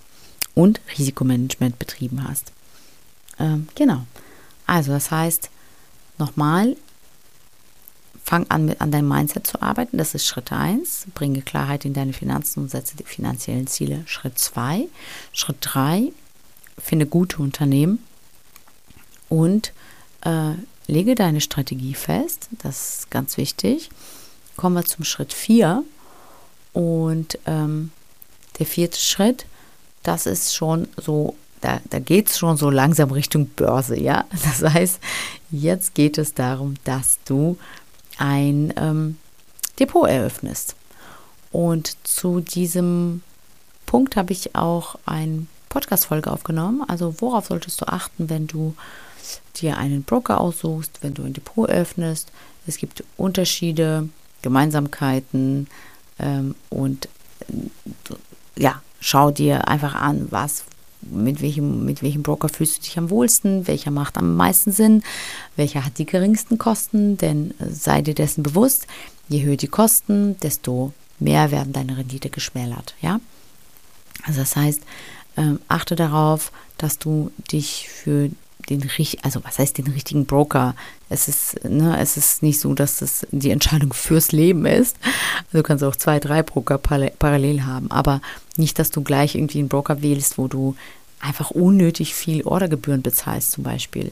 und 0.53 0.81
Risikomanagement 0.97 1.79
betrieben 1.79 2.27
hast. 2.27 2.51
Ähm, 3.39 3.67
genau. 3.75 4.05
Also 4.65 4.91
das 4.91 5.11
heißt, 5.11 5.49
nochmal, 6.17 6.75
Fang 8.27 8.45
an, 8.49 8.65
mit, 8.65 8.81
an 8.81 8.91
deinem 8.91 9.07
Mindset 9.07 9.47
zu 9.47 9.61
arbeiten. 9.61 9.97
Das 9.97 10.13
ist 10.13 10.27
Schritt 10.27 10.51
1. 10.51 11.07
Bringe 11.13 11.41
Klarheit 11.41 11.85
in 11.85 11.93
deine 11.93 12.11
Finanzen 12.11 12.59
und 12.59 12.69
setze 12.69 12.97
die 12.97 13.05
finanziellen 13.05 13.67
Ziele. 13.67 14.03
Schritt 14.05 14.37
2. 14.37 14.89
Schritt 15.31 15.55
3. 15.61 16.11
Finde 16.77 17.05
gute 17.05 17.37
Unternehmen 17.37 18.03
und 19.29 19.71
äh, 20.25 20.55
lege 20.87 21.15
deine 21.15 21.39
Strategie 21.39 21.93
fest. 21.93 22.49
Das 22.51 22.97
ist 22.97 23.11
ganz 23.11 23.37
wichtig. 23.37 23.91
Kommen 24.57 24.75
wir 24.75 24.83
zum 24.83 25.05
Schritt 25.05 25.31
4. 25.31 25.85
Und 26.73 27.39
ähm, 27.45 27.91
der 28.59 28.65
vierte 28.65 28.99
Schritt, 28.99 29.45
das 30.03 30.25
ist 30.25 30.53
schon 30.53 30.89
so 30.97 31.37
da, 31.61 31.79
da 31.89 31.99
geht 31.99 32.27
es 32.27 32.37
schon 32.37 32.57
so 32.57 32.69
langsam 32.69 33.09
Richtung 33.11 33.47
Börse, 33.47 33.97
ja. 33.97 34.25
Das 34.43 34.61
heißt, 34.73 34.99
jetzt 35.49 35.95
geht 35.95 36.17
es 36.17 36.33
darum, 36.33 36.75
dass 36.83 37.19
du 37.25 37.57
ein 38.17 38.73
ähm, 38.77 39.17
Depot 39.79 40.09
eröffnest. 40.09 40.75
Und 41.51 41.95
zu 42.05 42.41
diesem 42.41 43.23
Punkt 43.85 44.15
habe 44.15 44.33
ich 44.33 44.55
auch 44.55 44.95
eine 45.05 45.47
Podcast-Folge 45.69 46.31
aufgenommen. 46.31 46.83
Also, 46.87 47.15
worauf 47.19 47.47
solltest 47.47 47.81
du 47.81 47.87
achten, 47.87 48.29
wenn 48.29 48.47
du 48.47 48.75
dir 49.55 49.77
einen 49.77 50.03
Broker 50.03 50.39
aussuchst, 50.41 50.99
wenn 51.01 51.13
du 51.13 51.23
ein 51.23 51.33
Depot 51.33 51.69
eröffnest? 51.69 52.31
Es 52.65 52.77
gibt 52.77 53.03
Unterschiede, 53.15 54.09
Gemeinsamkeiten 54.41 55.67
ähm, 56.19 56.55
und 56.69 57.07
äh, 57.49 58.61
ja, 58.61 58.81
schau 58.99 59.31
dir 59.31 59.67
einfach 59.67 59.95
an, 59.95 60.27
was 60.31 60.65
mit 61.11 61.41
welchem, 61.41 61.85
mit 61.85 62.01
welchem 62.01 62.23
Broker 62.23 62.49
fühlst 62.49 62.77
du 62.77 62.81
dich 62.81 62.97
am 62.97 63.09
wohlsten, 63.09 63.67
welcher 63.67 63.91
macht 63.91 64.17
am 64.17 64.35
meisten 64.35 64.71
Sinn, 64.71 65.03
welcher 65.55 65.85
hat 65.85 65.97
die 65.97 66.05
geringsten 66.05 66.57
Kosten, 66.57 67.17
denn 67.17 67.51
äh, 67.59 67.69
sei 67.69 68.01
dir 68.01 68.15
dessen 68.15 68.43
bewusst, 68.43 68.87
je 69.29 69.43
höher 69.43 69.57
die 69.57 69.67
Kosten, 69.67 70.37
desto 70.39 70.93
mehr 71.19 71.51
werden 71.51 71.73
deine 71.73 71.97
Rendite 71.97 72.29
geschmälert, 72.29 72.95
ja. 73.01 73.19
Also 74.23 74.39
das 74.41 74.55
heißt, 74.55 74.81
ähm, 75.37 75.59
achte 75.67 75.95
darauf, 75.95 76.51
dass 76.77 76.97
du 76.97 77.31
dich 77.51 77.87
für 77.89 78.29
den 78.69 78.89
also 79.21 79.43
was 79.43 79.59
heißt 79.59 79.77
den 79.77 79.87
richtigen 79.87 80.25
Broker? 80.25 80.75
Es 81.09 81.27
ist, 81.27 81.63
ne, 81.63 81.97
es 81.99 82.17
ist 82.17 82.43
nicht 82.43 82.59
so, 82.59 82.73
dass 82.73 82.97
das 82.97 83.25
die 83.31 83.51
Entscheidung 83.51 83.93
fürs 83.93 84.31
Leben 84.31 84.65
ist. 84.65 84.97
Also 85.37 85.59
du 85.59 85.63
kannst 85.63 85.83
auch 85.83 85.95
zwei, 85.95 86.19
drei 86.19 86.43
Broker 86.43 86.77
parallel 86.77 87.63
haben, 87.63 87.89
aber 87.91 88.21
nicht, 88.57 88.77
dass 88.79 88.91
du 88.91 89.01
gleich 89.01 89.35
irgendwie 89.35 89.59
einen 89.59 89.69
Broker 89.69 90.01
wählst, 90.01 90.37
wo 90.37 90.47
du 90.47 90.75
einfach 91.19 91.51
unnötig 91.51 92.13
viel 92.13 92.43
Ordergebühren 92.43 93.01
bezahlst 93.01 93.51
zum 93.51 93.63
Beispiel. 93.63 94.11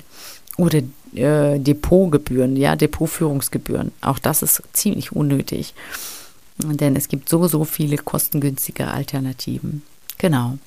Oder 0.57 0.81
äh, 1.13 1.59
Depotgebühren, 1.59 2.55
ja, 2.55 2.75
Depotführungsgebühren. 2.75 3.91
Auch 4.01 4.19
das 4.19 4.41
ist 4.41 4.63
ziemlich 4.73 5.11
unnötig. 5.11 5.73
Denn 6.57 6.95
es 6.95 7.09
gibt 7.09 7.27
so, 7.27 7.47
so 7.47 7.65
viele 7.65 7.97
kostengünstige 7.97 8.87
Alternativen. 8.87 9.83
Genau. 10.17 10.57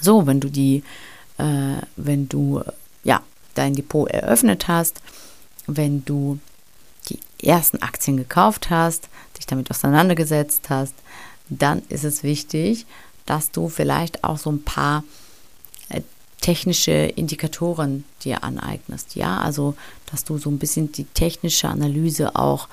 So, 0.00 0.26
wenn 0.26 0.40
du 0.40 0.50
die, 0.50 0.82
äh, 1.38 1.76
wenn 1.96 2.28
du 2.28 2.62
ja 3.04 3.22
dein 3.54 3.74
Depot 3.74 4.10
eröffnet 4.10 4.66
hast, 4.68 5.00
wenn 5.66 6.04
du 6.04 6.38
die 7.08 7.20
ersten 7.44 7.82
Aktien 7.82 8.16
gekauft 8.16 8.70
hast, 8.70 9.08
dich 9.38 9.46
damit 9.46 9.70
auseinandergesetzt 9.70 10.68
hast, 10.68 10.94
dann 11.48 11.82
ist 11.88 12.04
es 12.04 12.22
wichtig, 12.24 12.86
dass 13.26 13.50
du 13.50 13.68
vielleicht 13.68 14.24
auch 14.24 14.38
so 14.38 14.50
ein 14.50 14.62
paar 14.62 15.04
äh, 15.88 16.02
technische 16.40 16.92
Indikatoren 16.92 18.04
dir 18.22 18.44
aneignest. 18.44 19.16
Ja, 19.16 19.38
also 19.38 19.74
dass 20.10 20.24
du 20.24 20.38
so 20.38 20.50
ein 20.50 20.58
bisschen 20.58 20.92
die 20.92 21.04
technische 21.04 21.68
Analyse 21.68 22.36
auch 22.36 22.68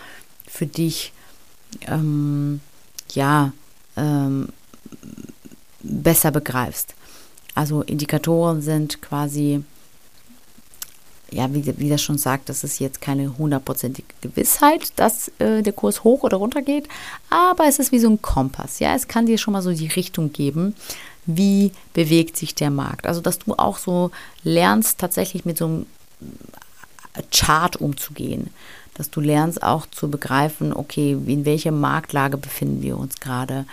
für 0.47 0.67
dich 0.67 1.11
ähm, 1.87 2.61
ja 3.11 3.51
ähm, 3.97 4.49
besser 5.81 6.31
begreifst. 6.31 6.95
Also 7.55 7.81
Indikatoren 7.81 8.61
sind 8.61 9.01
quasi, 9.01 9.63
ja, 11.33 11.53
wie, 11.53 11.73
wie 11.77 11.89
das 11.89 12.01
schon 12.01 12.17
sagt, 12.17 12.49
das 12.49 12.63
ist 12.63 12.79
jetzt 12.79 13.01
keine 13.01 13.37
hundertprozentige 13.37 14.07
Gewissheit, 14.21 14.93
dass 14.97 15.29
äh, 15.39 15.61
der 15.61 15.73
Kurs 15.73 16.03
hoch 16.03 16.23
oder 16.23 16.37
runter 16.37 16.61
geht, 16.61 16.87
aber 17.29 17.67
es 17.67 17.79
ist 17.79 17.91
wie 17.91 17.99
so 17.99 18.09
ein 18.09 18.21
Kompass. 18.21 18.79
Ja, 18.79 18.95
es 18.95 19.07
kann 19.07 19.25
dir 19.25 19.37
schon 19.37 19.53
mal 19.53 19.61
so 19.61 19.71
die 19.71 19.87
Richtung 19.87 20.31
geben, 20.31 20.75
wie 21.25 21.71
bewegt 21.93 22.37
sich 22.37 22.55
der 22.55 22.69
Markt. 22.69 23.07
Also, 23.07 23.21
dass 23.21 23.39
du 23.39 23.53
auch 23.53 23.77
so 23.77 24.11
lernst, 24.43 24.99
tatsächlich 24.99 25.45
mit 25.45 25.57
so 25.57 25.65
einem 25.65 25.85
Chart 27.31 27.75
umzugehen. 27.77 28.49
Dass 28.95 29.09
du 29.09 29.21
lernst 29.21 29.63
auch 29.63 29.87
zu 29.87 30.09
begreifen, 30.09 30.73
okay, 30.73 31.17
in 31.25 31.45
welcher 31.45 31.71
Marktlage 31.71 32.37
befinden 32.37 32.81
wir 32.81 32.97
uns 32.97 33.19
gerade 33.19 33.65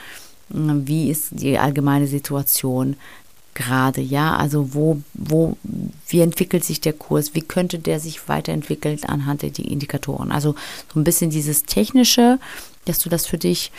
wie 0.51 1.11
ist 1.11 1.29
die 1.31 1.59
allgemeine 1.59 2.07
Situation 2.07 2.97
gerade, 3.55 4.01
ja, 4.01 4.37
also 4.37 4.75
wo, 4.75 5.01
wo, 5.15 5.57
wie 6.09 6.21
entwickelt 6.21 6.65
sich 6.65 6.81
der 6.81 6.93
Kurs, 6.93 7.35
wie 7.35 7.43
könnte 7.43 7.79
der 7.79 8.01
sich 8.01 8.29
weiterentwickeln 8.29 8.99
anhand 9.05 9.43
der 9.43 9.57
Indikatoren. 9.59 10.33
Also 10.33 10.55
so 10.93 11.01
ein 11.01 11.05
bisschen 11.05 11.31
dieses 11.31 11.65
Technische, 11.65 12.39
dass 12.85 12.99
du 12.99 13.09
das 13.09 13.27
für 13.27 13.39
dich, 13.39 13.73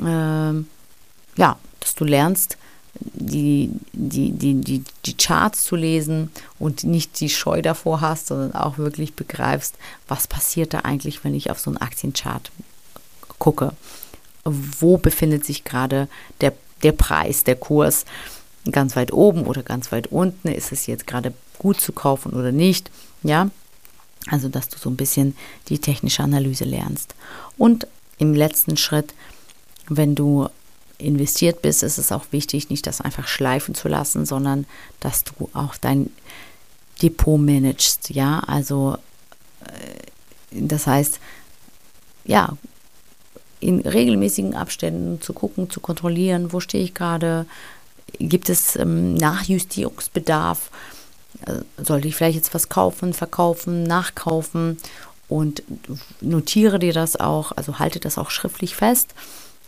äh, 0.00 0.04
ja, 0.04 1.58
dass 1.80 1.94
du 1.96 2.04
lernst, 2.04 2.58
die, 3.00 3.70
die, 3.92 4.30
die, 4.30 4.54
die, 4.54 4.84
die 5.04 5.16
Charts 5.16 5.64
zu 5.64 5.74
lesen 5.74 6.30
und 6.60 6.84
nicht 6.84 7.18
die 7.20 7.28
Scheu 7.28 7.60
davor 7.60 8.00
hast, 8.00 8.28
sondern 8.28 8.54
auch 8.54 8.78
wirklich 8.78 9.14
begreifst, 9.14 9.74
was 10.06 10.28
passiert 10.28 10.74
da 10.74 10.80
eigentlich, 10.80 11.24
wenn 11.24 11.34
ich 11.34 11.50
auf 11.50 11.58
so 11.58 11.70
einen 11.70 11.78
Aktienchart 11.78 12.52
gucke 13.40 13.72
wo 14.44 14.98
befindet 14.98 15.44
sich 15.44 15.64
gerade 15.64 16.08
der, 16.40 16.52
der 16.82 16.92
Preis, 16.92 17.44
der 17.44 17.56
Kurs. 17.56 18.04
Ganz 18.70 18.96
weit 18.96 19.12
oben 19.12 19.46
oder 19.46 19.62
ganz 19.62 19.92
weit 19.92 20.08
unten. 20.08 20.48
Ist 20.48 20.72
es 20.72 20.86
jetzt 20.86 21.06
gerade 21.06 21.34
gut 21.58 21.80
zu 21.80 21.92
kaufen 21.92 22.32
oder 22.32 22.52
nicht? 22.52 22.90
Ja, 23.22 23.50
also 24.28 24.48
dass 24.48 24.68
du 24.68 24.78
so 24.78 24.90
ein 24.90 24.96
bisschen 24.96 25.36
die 25.68 25.78
technische 25.78 26.22
Analyse 26.22 26.64
lernst. 26.64 27.14
Und 27.58 27.86
im 28.18 28.34
letzten 28.34 28.76
Schritt, 28.76 29.14
wenn 29.88 30.14
du 30.14 30.48
investiert 30.98 31.62
bist, 31.62 31.82
ist 31.82 31.98
es 31.98 32.12
auch 32.12 32.26
wichtig, 32.30 32.70
nicht 32.70 32.86
das 32.86 33.00
einfach 33.00 33.26
schleifen 33.26 33.74
zu 33.74 33.88
lassen, 33.88 34.24
sondern 34.24 34.66
dass 35.00 35.24
du 35.24 35.50
auch 35.52 35.74
dein 35.76 36.10
Depot 37.02 37.40
managst. 37.40 38.10
Ja, 38.10 38.40
also 38.40 38.96
äh, 39.66 40.60
das 40.60 40.86
heißt, 40.86 41.18
ja, 42.24 42.56
in 43.60 43.80
regelmäßigen 43.80 44.54
Abständen 44.54 45.20
zu 45.20 45.32
gucken, 45.32 45.70
zu 45.70 45.80
kontrollieren, 45.80 46.52
wo 46.52 46.60
stehe 46.60 46.84
ich 46.84 46.94
gerade, 46.94 47.46
gibt 48.18 48.48
es 48.48 48.76
ähm, 48.76 49.14
Nachjustierungsbedarf, 49.14 50.70
äh, 51.46 51.82
sollte 51.82 52.08
ich 52.08 52.16
vielleicht 52.16 52.36
jetzt 52.36 52.54
was 52.54 52.68
kaufen, 52.68 53.12
verkaufen, 53.12 53.82
nachkaufen? 53.84 54.78
Und 55.28 55.62
notiere 56.20 56.78
dir 56.78 56.92
das 56.92 57.16
auch, 57.16 57.52
also 57.52 57.78
halte 57.78 57.98
das 57.98 58.18
auch 58.18 58.30
schriftlich 58.30 58.76
fest. 58.76 59.14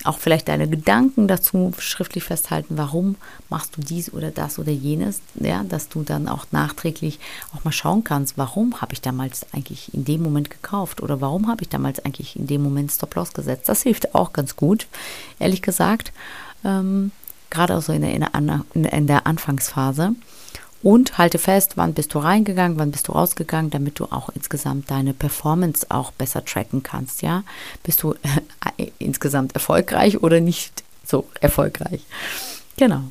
Auch 0.05 0.19
vielleicht 0.19 0.49
deine 0.49 0.69
Gedanken 0.69 1.27
dazu 1.27 1.73
schriftlich 1.79 2.23
festhalten, 2.23 2.77
warum 2.77 3.17
machst 3.49 3.77
du 3.77 3.81
dies 3.81 4.13
oder 4.13 4.31
das 4.31 4.59
oder 4.59 4.71
jenes, 4.71 5.21
ja, 5.35 5.65
dass 5.65 5.89
du 5.89 6.03
dann 6.03 6.29
auch 6.29 6.47
nachträglich 6.53 7.19
auch 7.55 7.65
mal 7.65 7.73
schauen 7.73 8.05
kannst, 8.05 8.37
warum 8.37 8.83
habe 8.83 8.93
ich 8.93 9.01
damals 9.01 9.47
eigentlich 9.53 9.93
in 9.95 10.05
dem 10.05 10.23
Moment 10.23 10.51
gekauft? 10.51 11.01
Oder 11.01 11.23
warum 11.23 11.49
habe 11.49 11.63
ich 11.63 11.71
damals 11.71 12.05
eigentlich 12.05 12.37
in 12.37 12.47
dem 12.47 12.63
Moment 12.63 12.93
Stop-Loss 12.93 13.33
gesetzt. 13.33 13.69
Das 13.69 13.83
hilft 13.83 14.15
auch 14.15 14.35
ganz 14.35 14.55
gut, 14.55 14.87
ehrlich 15.39 15.63
gesagt, 15.63 16.13
ähm, 16.63 17.11
gerade 17.51 17.77
auch 17.77 17.83
so 17.83 17.93
in 17.93 18.03
der, 18.03 18.15
in 18.75 19.07
der, 19.07 19.27
Anfangsphase. 19.27 20.13
Und 20.83 21.19
halte 21.19 21.39
fest, 21.39 21.73
wann 21.77 21.95
bist 21.95 22.15
du 22.15 22.19
reingegangen, 22.19 22.79
wann 22.79 22.93
bist 22.93 23.09
du 23.09 23.13
rausgegangen, 23.13 23.71
damit 23.71 23.99
du 23.99 24.05
auch 24.05 24.29
insgesamt 24.29 24.91
deine 24.91 25.15
Performance 25.15 25.87
auch 25.89 26.13
besser 26.13 26.45
tracken 26.45 26.83
kannst, 26.83 27.23
ja? 27.23 27.43
Bist 27.83 28.03
du 28.03 28.15
äh, 28.77 28.91
insgesamt 28.99 29.55
erfolgreich 29.55 30.23
oder 30.23 30.41
nicht 30.41 30.85
so 31.05 31.27
erfolgreich? 31.41 32.03
Genau. 32.77 33.03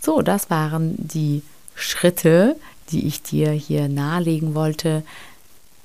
So, 0.00 0.22
das 0.22 0.50
waren 0.50 0.94
die 0.98 1.42
Schritte, 1.74 2.56
die 2.90 3.06
ich 3.06 3.22
dir 3.22 3.50
hier 3.50 3.88
nahelegen 3.88 4.54
wollte, 4.54 5.02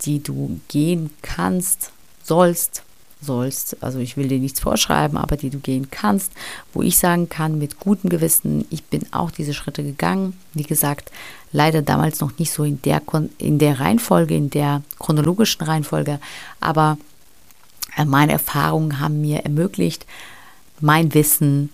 die 0.01 0.21
du 0.21 0.59
gehen 0.67 1.09
kannst, 1.21 1.91
sollst, 2.23 2.83
sollst, 3.21 3.81
also 3.83 3.99
ich 3.99 4.15
will 4.15 4.27
dir 4.27 4.39
nichts 4.39 4.59
vorschreiben, 4.59 5.17
aber 5.17 5.35
die 5.35 5.49
du 5.49 5.59
gehen 5.59 5.91
kannst, 5.91 6.31
wo 6.73 6.81
ich 6.81 6.97
sagen 6.97 7.27
kann, 7.27 7.57
mit 7.57 7.79
gutem 7.79 8.09
Gewissen, 8.09 8.65
ich 8.69 8.83
bin 8.85 9.05
auch 9.11 9.31
diese 9.31 9.53
Schritte 9.53 9.83
gegangen. 9.83 10.37
Wie 10.53 10.63
gesagt, 10.63 11.11
leider 11.51 11.81
damals 11.81 12.21
noch 12.21 12.37
nicht 12.37 12.51
so 12.51 12.63
in 12.63 12.81
der, 12.83 13.01
in 13.37 13.59
der 13.59 13.79
Reihenfolge, 13.79 14.35
in 14.35 14.49
der 14.49 14.83
chronologischen 14.99 15.63
Reihenfolge, 15.63 16.19
aber 16.61 16.97
äh, 17.97 18.05
meine 18.05 18.31
Erfahrungen 18.31 18.99
haben 18.99 19.21
mir 19.21 19.39
ermöglicht, 19.39 20.05
mein 20.79 21.13
Wissen 21.13 21.69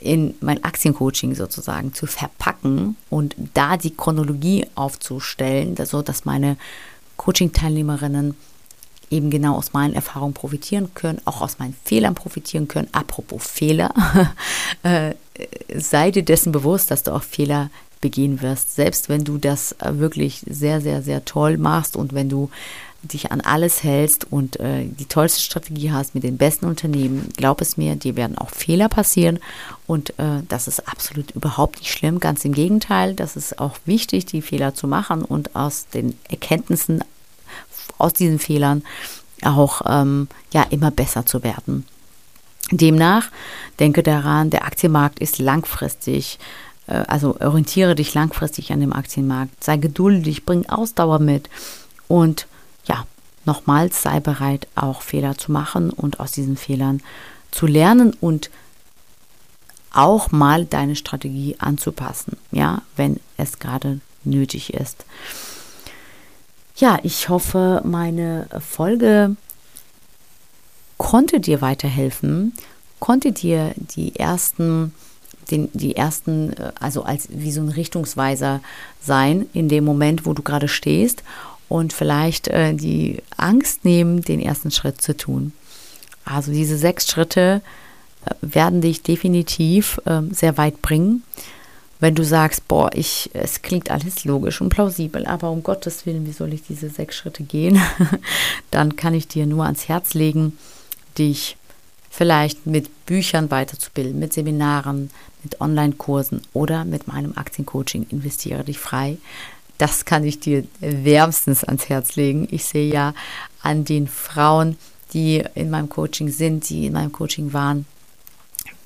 in 0.00 0.34
mein 0.40 0.62
Aktiencoaching 0.62 1.34
sozusagen 1.34 1.94
zu 1.94 2.06
verpacken 2.06 2.96
und 3.10 3.34
da 3.54 3.76
die 3.76 3.96
Chronologie 3.96 4.66
aufzustellen, 4.74 5.74
so 5.84 6.02
dass 6.02 6.24
meine 6.24 6.56
Coaching-Teilnehmerinnen 7.16 8.36
eben 9.10 9.30
genau 9.30 9.56
aus 9.56 9.72
meinen 9.72 9.94
Erfahrungen 9.94 10.34
profitieren 10.34 10.94
können, 10.94 11.20
auch 11.24 11.40
aus 11.40 11.58
meinen 11.58 11.76
Fehlern 11.84 12.14
profitieren 12.14 12.68
können. 12.68 12.88
Apropos 12.92 13.46
Fehler, 13.46 13.94
äh, 14.82 15.14
sei 15.74 16.10
dir 16.10 16.24
dessen 16.24 16.52
bewusst, 16.52 16.90
dass 16.90 17.02
du 17.02 17.12
auch 17.12 17.22
Fehler 17.22 17.70
begehen 18.00 18.42
wirst, 18.42 18.74
selbst 18.74 19.08
wenn 19.08 19.24
du 19.24 19.38
das 19.38 19.72
äh, 19.72 19.98
wirklich 19.98 20.42
sehr, 20.48 20.80
sehr, 20.80 21.02
sehr 21.02 21.24
toll 21.24 21.56
machst 21.56 21.96
und 21.96 22.14
wenn 22.14 22.28
du 22.28 22.50
dich 23.02 23.30
an 23.30 23.40
alles 23.40 23.82
hältst 23.82 24.30
und 24.30 24.58
äh, 24.58 24.84
die 24.84 25.04
tollste 25.06 25.40
Strategie 25.40 25.92
hast 25.92 26.14
mit 26.14 26.24
den 26.24 26.38
besten 26.38 26.66
Unternehmen, 26.66 27.28
glaub 27.36 27.60
es 27.60 27.76
mir, 27.76 27.96
dir 27.96 28.16
werden 28.16 28.36
auch 28.36 28.50
Fehler 28.50 28.88
passieren. 28.88 29.38
Und 29.86 30.18
äh, 30.18 30.42
das 30.48 30.66
ist 30.66 30.88
absolut 30.88 31.30
überhaupt 31.32 31.78
nicht 31.78 31.92
schlimm, 31.92 32.20
ganz 32.20 32.44
im 32.44 32.52
Gegenteil, 32.52 33.14
das 33.14 33.36
ist 33.36 33.58
auch 33.60 33.76
wichtig, 33.86 34.26
die 34.26 34.42
Fehler 34.42 34.74
zu 34.74 34.88
machen 34.88 35.22
und 35.22 35.54
aus 35.54 35.86
den 35.92 36.18
Erkenntnissen 36.28 37.02
aus 37.98 38.12
diesen 38.12 38.38
Fehlern 38.38 38.82
auch 39.42 39.82
ähm, 39.86 40.28
ja 40.52 40.62
immer 40.70 40.90
besser 40.90 41.26
zu 41.26 41.42
werden. 41.42 41.84
Demnach 42.70 43.28
denke 43.78 44.02
daran, 44.02 44.50
der 44.50 44.64
Aktienmarkt 44.64 45.18
ist 45.20 45.38
langfristig, 45.38 46.38
äh, 46.86 47.04
also 47.06 47.36
orientiere 47.40 47.94
dich 47.94 48.14
langfristig 48.14 48.72
an 48.72 48.80
dem 48.80 48.92
Aktienmarkt, 48.92 49.62
sei 49.62 49.76
geduldig, 49.76 50.44
bring 50.44 50.68
Ausdauer 50.68 51.18
mit 51.18 51.48
und 52.08 52.46
ja, 52.86 53.06
nochmals 53.44 54.02
sei 54.02 54.20
bereit, 54.20 54.66
auch 54.74 55.02
Fehler 55.02 55.38
zu 55.38 55.52
machen 55.52 55.90
und 55.90 56.18
aus 56.18 56.32
diesen 56.32 56.56
Fehlern 56.56 57.02
zu 57.50 57.66
lernen 57.66 58.14
und 58.20 58.50
auch 59.92 60.30
mal 60.30 60.66
deine 60.66 60.96
Strategie 60.96 61.56
anzupassen, 61.58 62.36
ja, 62.50 62.82
wenn 62.96 63.20
es 63.36 63.58
gerade 63.58 64.00
nötig 64.24 64.74
ist. 64.74 65.06
Ja, 66.76 66.98
ich 67.02 67.28
hoffe, 67.28 67.80
meine 67.84 68.48
Folge 68.60 69.36
konnte 70.98 71.40
dir 71.40 71.60
weiterhelfen, 71.60 72.52
konnte 73.00 73.32
dir 73.32 73.72
die 73.76 74.16
ersten 74.16 74.92
den, 75.50 75.68
die 75.72 75.96
ersten, 75.96 76.52
äh, 76.54 76.72
also 76.80 77.02
als 77.02 77.28
wie 77.30 77.52
so 77.52 77.60
ein 77.60 77.68
Richtungsweiser 77.68 78.60
sein 79.00 79.46
in 79.52 79.68
dem 79.68 79.84
Moment, 79.84 80.26
wo 80.26 80.32
du 80.32 80.42
gerade 80.42 80.68
stehst 80.68 81.22
und 81.68 81.92
vielleicht 81.92 82.48
äh, 82.48 82.74
die 82.74 83.22
Angst 83.36 83.84
nehmen, 83.84 84.22
den 84.22 84.40
ersten 84.40 84.70
Schritt 84.70 85.00
zu 85.00 85.16
tun. 85.16 85.52
Also 86.24 86.52
diese 86.52 86.76
sechs 86.76 87.08
Schritte 87.08 87.62
äh, 88.24 88.34
werden 88.40 88.80
dich 88.80 89.02
definitiv 89.02 90.00
äh, 90.04 90.22
sehr 90.30 90.58
weit 90.58 90.82
bringen. 90.82 91.22
Wenn 91.98 92.14
du 92.14 92.24
sagst, 92.24 92.68
boah, 92.68 92.90
ich, 92.92 93.30
es 93.32 93.62
klingt 93.62 93.90
alles 93.90 94.24
logisch 94.24 94.60
und 94.60 94.68
plausibel, 94.68 95.26
aber 95.26 95.50
um 95.50 95.62
Gottes 95.62 96.04
Willen, 96.04 96.26
wie 96.26 96.32
soll 96.32 96.52
ich 96.52 96.62
diese 96.62 96.90
sechs 96.90 97.16
Schritte 97.16 97.42
gehen? 97.42 97.80
Dann 98.70 98.96
kann 98.96 99.14
ich 99.14 99.28
dir 99.28 99.46
nur 99.46 99.64
ans 99.64 99.88
Herz 99.88 100.12
legen, 100.12 100.58
dich 101.16 101.56
vielleicht 102.10 102.66
mit 102.66 103.06
Büchern 103.06 103.50
weiterzubilden, 103.50 104.18
mit 104.18 104.32
Seminaren, 104.32 105.10
mit 105.42 105.60
Online-Kursen 105.60 106.42
oder 106.52 106.84
mit 106.84 107.08
meinem 107.08 107.36
Aktiencoaching 107.36 108.06
Investiere 108.10 108.64
dich 108.64 108.78
frei. 108.78 109.16
Das 109.78 110.04
kann 110.04 110.24
ich 110.24 110.40
dir 110.40 110.64
wärmstens 110.80 111.64
ans 111.64 111.88
Herz 111.88 112.16
legen. 112.16 112.48
Ich 112.50 112.64
sehe 112.64 112.92
ja 112.92 113.14
an 113.62 113.84
den 113.84 114.08
Frauen, 114.08 114.76
die 115.12 115.44
in 115.54 115.70
meinem 115.70 115.88
Coaching 115.88 116.30
sind, 116.30 116.68
die 116.68 116.86
in 116.86 116.94
meinem 116.94 117.12
Coaching 117.12 117.52
waren, 117.52 117.86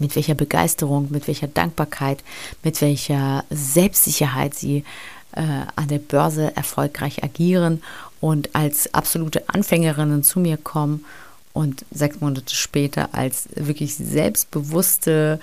mit 0.00 0.16
welcher 0.16 0.34
Begeisterung, 0.34 1.08
mit 1.10 1.28
welcher 1.28 1.48
Dankbarkeit, 1.48 2.24
mit 2.64 2.80
welcher 2.80 3.44
Selbstsicherheit 3.50 4.54
sie 4.54 4.84
äh, 5.32 5.42
an 5.76 5.88
der 5.88 5.98
Börse 5.98 6.56
erfolgreich 6.56 7.22
agieren 7.22 7.82
und 8.20 8.54
als 8.56 8.92
absolute 8.92 9.48
Anfängerinnen 9.48 10.24
zu 10.24 10.40
mir 10.40 10.56
kommen 10.56 11.04
und 11.52 11.84
sechs 11.90 12.20
Monate 12.20 12.54
später 12.54 13.10
als 13.12 13.48
wirklich 13.54 13.94
selbstbewusste, 13.94 15.40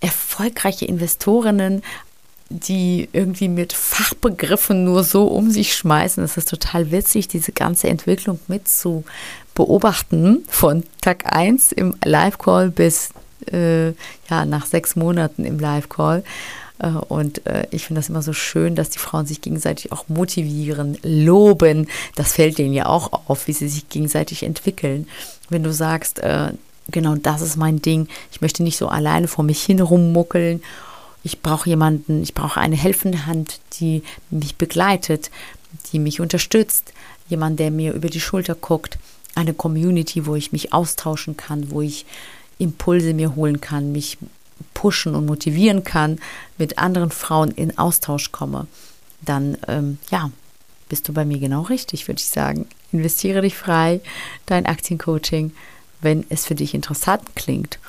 erfolgreiche 0.00 0.84
Investorinnen 0.84 1.82
die 2.48 3.08
irgendwie 3.12 3.48
mit 3.48 3.72
Fachbegriffen 3.72 4.84
nur 4.84 5.02
so 5.04 5.26
um 5.26 5.50
sich 5.50 5.74
schmeißen. 5.74 6.22
Es 6.22 6.36
ist 6.36 6.48
total 6.48 6.90
witzig, 6.90 7.28
diese 7.28 7.52
ganze 7.52 7.88
Entwicklung 7.88 8.38
mit 8.46 8.68
zu 8.68 9.04
beobachten, 9.54 10.44
von 10.48 10.84
Tag 11.00 11.32
1 11.34 11.72
im 11.72 11.96
Live-Call 12.04 12.70
bis 12.70 13.10
äh, 13.52 13.88
ja, 13.88 14.44
nach 14.46 14.66
sechs 14.66 14.96
Monaten 14.96 15.44
im 15.44 15.58
Live-Call. 15.58 16.22
Äh, 16.78 16.88
und 16.88 17.46
äh, 17.46 17.66
ich 17.70 17.86
finde 17.86 18.00
das 18.00 18.08
immer 18.08 18.22
so 18.22 18.32
schön, 18.32 18.76
dass 18.76 18.90
die 18.90 18.98
Frauen 18.98 19.26
sich 19.26 19.40
gegenseitig 19.40 19.92
auch 19.92 20.08
motivieren, 20.08 20.98
loben. 21.02 21.88
Das 22.14 22.34
fällt 22.34 22.58
denen 22.58 22.74
ja 22.74 22.86
auch 22.86 23.28
auf, 23.28 23.48
wie 23.48 23.52
sie 23.52 23.68
sich 23.68 23.88
gegenseitig 23.88 24.42
entwickeln. 24.42 25.08
Wenn 25.48 25.62
du 25.62 25.72
sagst, 25.72 26.20
äh, 26.20 26.52
genau 26.90 27.16
das 27.16 27.40
ist 27.40 27.56
mein 27.56 27.82
Ding, 27.82 28.08
ich 28.30 28.40
möchte 28.40 28.62
nicht 28.62 28.76
so 28.76 28.88
alleine 28.88 29.26
vor 29.26 29.44
mich 29.44 29.62
hin 29.62 29.80
rummuckeln 29.80 30.62
ich 31.26 31.42
brauche 31.42 31.68
jemanden, 31.68 32.22
ich 32.22 32.34
brauche 32.34 32.60
eine 32.60 32.76
helfende 32.76 33.26
Hand, 33.26 33.58
die 33.80 34.04
mich 34.30 34.54
begleitet, 34.54 35.32
die 35.90 35.98
mich 35.98 36.20
unterstützt, 36.20 36.92
jemand, 37.28 37.58
der 37.58 37.72
mir 37.72 37.94
über 37.94 38.08
die 38.08 38.20
Schulter 38.20 38.54
guckt, 38.54 38.96
eine 39.34 39.52
Community, 39.52 40.24
wo 40.26 40.36
ich 40.36 40.52
mich 40.52 40.72
austauschen 40.72 41.36
kann, 41.36 41.72
wo 41.72 41.80
ich 41.82 42.06
Impulse 42.58 43.12
mir 43.12 43.34
holen 43.34 43.60
kann, 43.60 43.90
mich 43.90 44.18
pushen 44.72 45.16
und 45.16 45.26
motivieren 45.26 45.82
kann, 45.82 46.20
mit 46.58 46.78
anderen 46.78 47.10
Frauen 47.10 47.50
in 47.50 47.76
Austausch 47.76 48.30
komme, 48.30 48.68
dann 49.20 49.58
ähm, 49.66 49.98
ja, 50.12 50.30
bist 50.88 51.08
du 51.08 51.12
bei 51.12 51.24
mir 51.24 51.40
genau 51.40 51.62
richtig, 51.62 52.06
würde 52.06 52.20
ich 52.20 52.28
sagen. 52.28 52.68
Investiere 52.92 53.42
dich 53.42 53.56
frei, 53.56 54.00
dein 54.46 54.64
Aktiencoaching, 54.64 55.52
wenn 56.00 56.24
es 56.28 56.46
für 56.46 56.54
dich 56.54 56.72
interessant 56.72 57.34
klingt. 57.34 57.80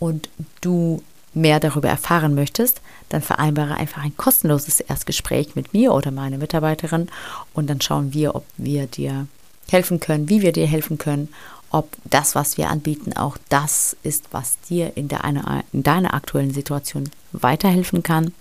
Und 0.00 0.28
du 0.60 1.04
mehr 1.36 1.60
darüber 1.60 1.88
erfahren 1.88 2.34
möchtest, 2.34 2.80
dann 3.08 3.22
vereinbare 3.22 3.74
einfach 3.76 4.02
ein 4.02 4.16
kostenloses 4.16 4.80
Erstgespräch 4.80 5.54
mit 5.54 5.72
mir 5.72 5.92
oder 5.92 6.10
meiner 6.10 6.38
Mitarbeiterin 6.38 7.08
und 7.52 7.68
dann 7.68 7.80
schauen 7.80 8.12
wir, 8.12 8.34
ob 8.34 8.44
wir 8.56 8.86
dir 8.86 9.26
helfen 9.68 10.00
können, 10.00 10.28
wie 10.28 10.42
wir 10.42 10.52
dir 10.52 10.66
helfen 10.66 10.98
können, 10.98 11.28
ob 11.70 11.88
das, 12.04 12.34
was 12.34 12.56
wir 12.56 12.70
anbieten, 12.70 13.14
auch 13.14 13.36
das 13.48 13.96
ist, 14.02 14.26
was 14.30 14.60
dir 14.68 14.96
in, 14.96 15.08
der 15.08 15.24
eine, 15.24 15.64
in 15.72 15.82
deiner 15.82 16.14
aktuellen 16.14 16.54
Situation 16.54 17.10
weiterhelfen 17.32 18.02
kann. 18.02 18.32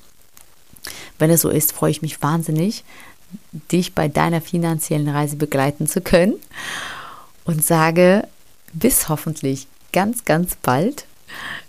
Wenn 1.18 1.32
es 1.32 1.42
so 1.42 1.50
ist, 1.50 1.72
freue 1.72 1.92
ich 1.92 2.02
mich 2.02 2.22
wahnsinnig, 2.22 2.84
dich 3.72 3.94
bei 3.94 4.08
deiner 4.08 4.42
finanziellen 4.42 5.10
Reise 5.10 5.36
begleiten 5.36 5.88
zu 5.88 6.02
können 6.02 6.36
und 7.46 7.66
sage 7.66 8.28
bis 8.74 9.10
hoffentlich 9.10 9.68
ganz, 9.92 10.26
ganz 10.26 10.56
bald 10.56 11.06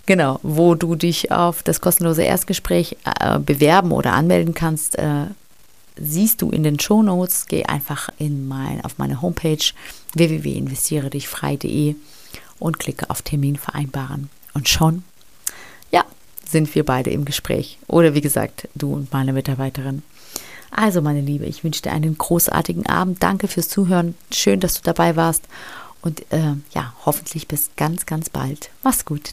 Genau, 0.07 0.38
wo 0.42 0.74
du 0.74 0.96
dich 0.96 1.33
auf 1.33 1.62
das 1.62 1.81
kostenlose 1.81 2.22
Erstgespräch 2.22 2.96
äh, 3.20 3.38
bewerben 3.38 3.92
oder 3.92 4.12
anmelden 4.12 4.53
kannst, 4.55 4.98
äh, 4.98 5.27
siehst 5.96 6.42
du 6.42 6.50
in 6.50 6.62
den 6.62 6.79
Show 6.79 7.03
Notes. 7.03 7.46
Geh 7.46 7.64
einfach 7.64 8.11
in 8.18 8.46
mein, 8.46 8.85
auf 8.85 8.98
meine 8.98 9.22
Homepage 9.22 9.64
www.investiere-dich-frei.de 10.14 11.94
und 12.59 12.79
klicke 12.79 13.09
auf 13.11 13.22
Termin 13.22 13.57
vereinbaren. 13.57 14.29
Und 14.53 14.68
schon, 14.68 15.05
ja, 15.90 16.05
sind 16.46 16.74
wir 16.74 16.85
beide 16.85 17.11
im 17.11 17.24
Gespräch. 17.24 17.79
Oder 17.87 18.14
wie 18.14 18.20
gesagt, 18.20 18.68
du 18.74 18.92
und 18.92 19.12
meine 19.12 19.33
Mitarbeiterin. 19.33 20.03
Also, 20.70 21.00
meine 21.00 21.20
Liebe, 21.20 21.46
ich 21.46 21.62
wünsche 21.62 21.83
dir 21.83 21.92
einen 21.92 22.18
großartigen 22.18 22.87
Abend. 22.87 23.22
Danke 23.22 23.48
fürs 23.48 23.68
Zuhören. 23.68 24.16
Schön, 24.33 24.61
dass 24.61 24.74
du 24.74 24.81
dabei 24.83 25.14
warst. 25.14 25.44
Und 26.03 26.20
äh, 26.33 26.55
ja, 26.74 26.92
hoffentlich 27.07 27.48
bis 27.48 27.70
ganz, 27.77 28.07
ganz 28.07 28.29
bald. 28.29 28.70
Mach's 28.83 29.05
gut. 29.05 29.33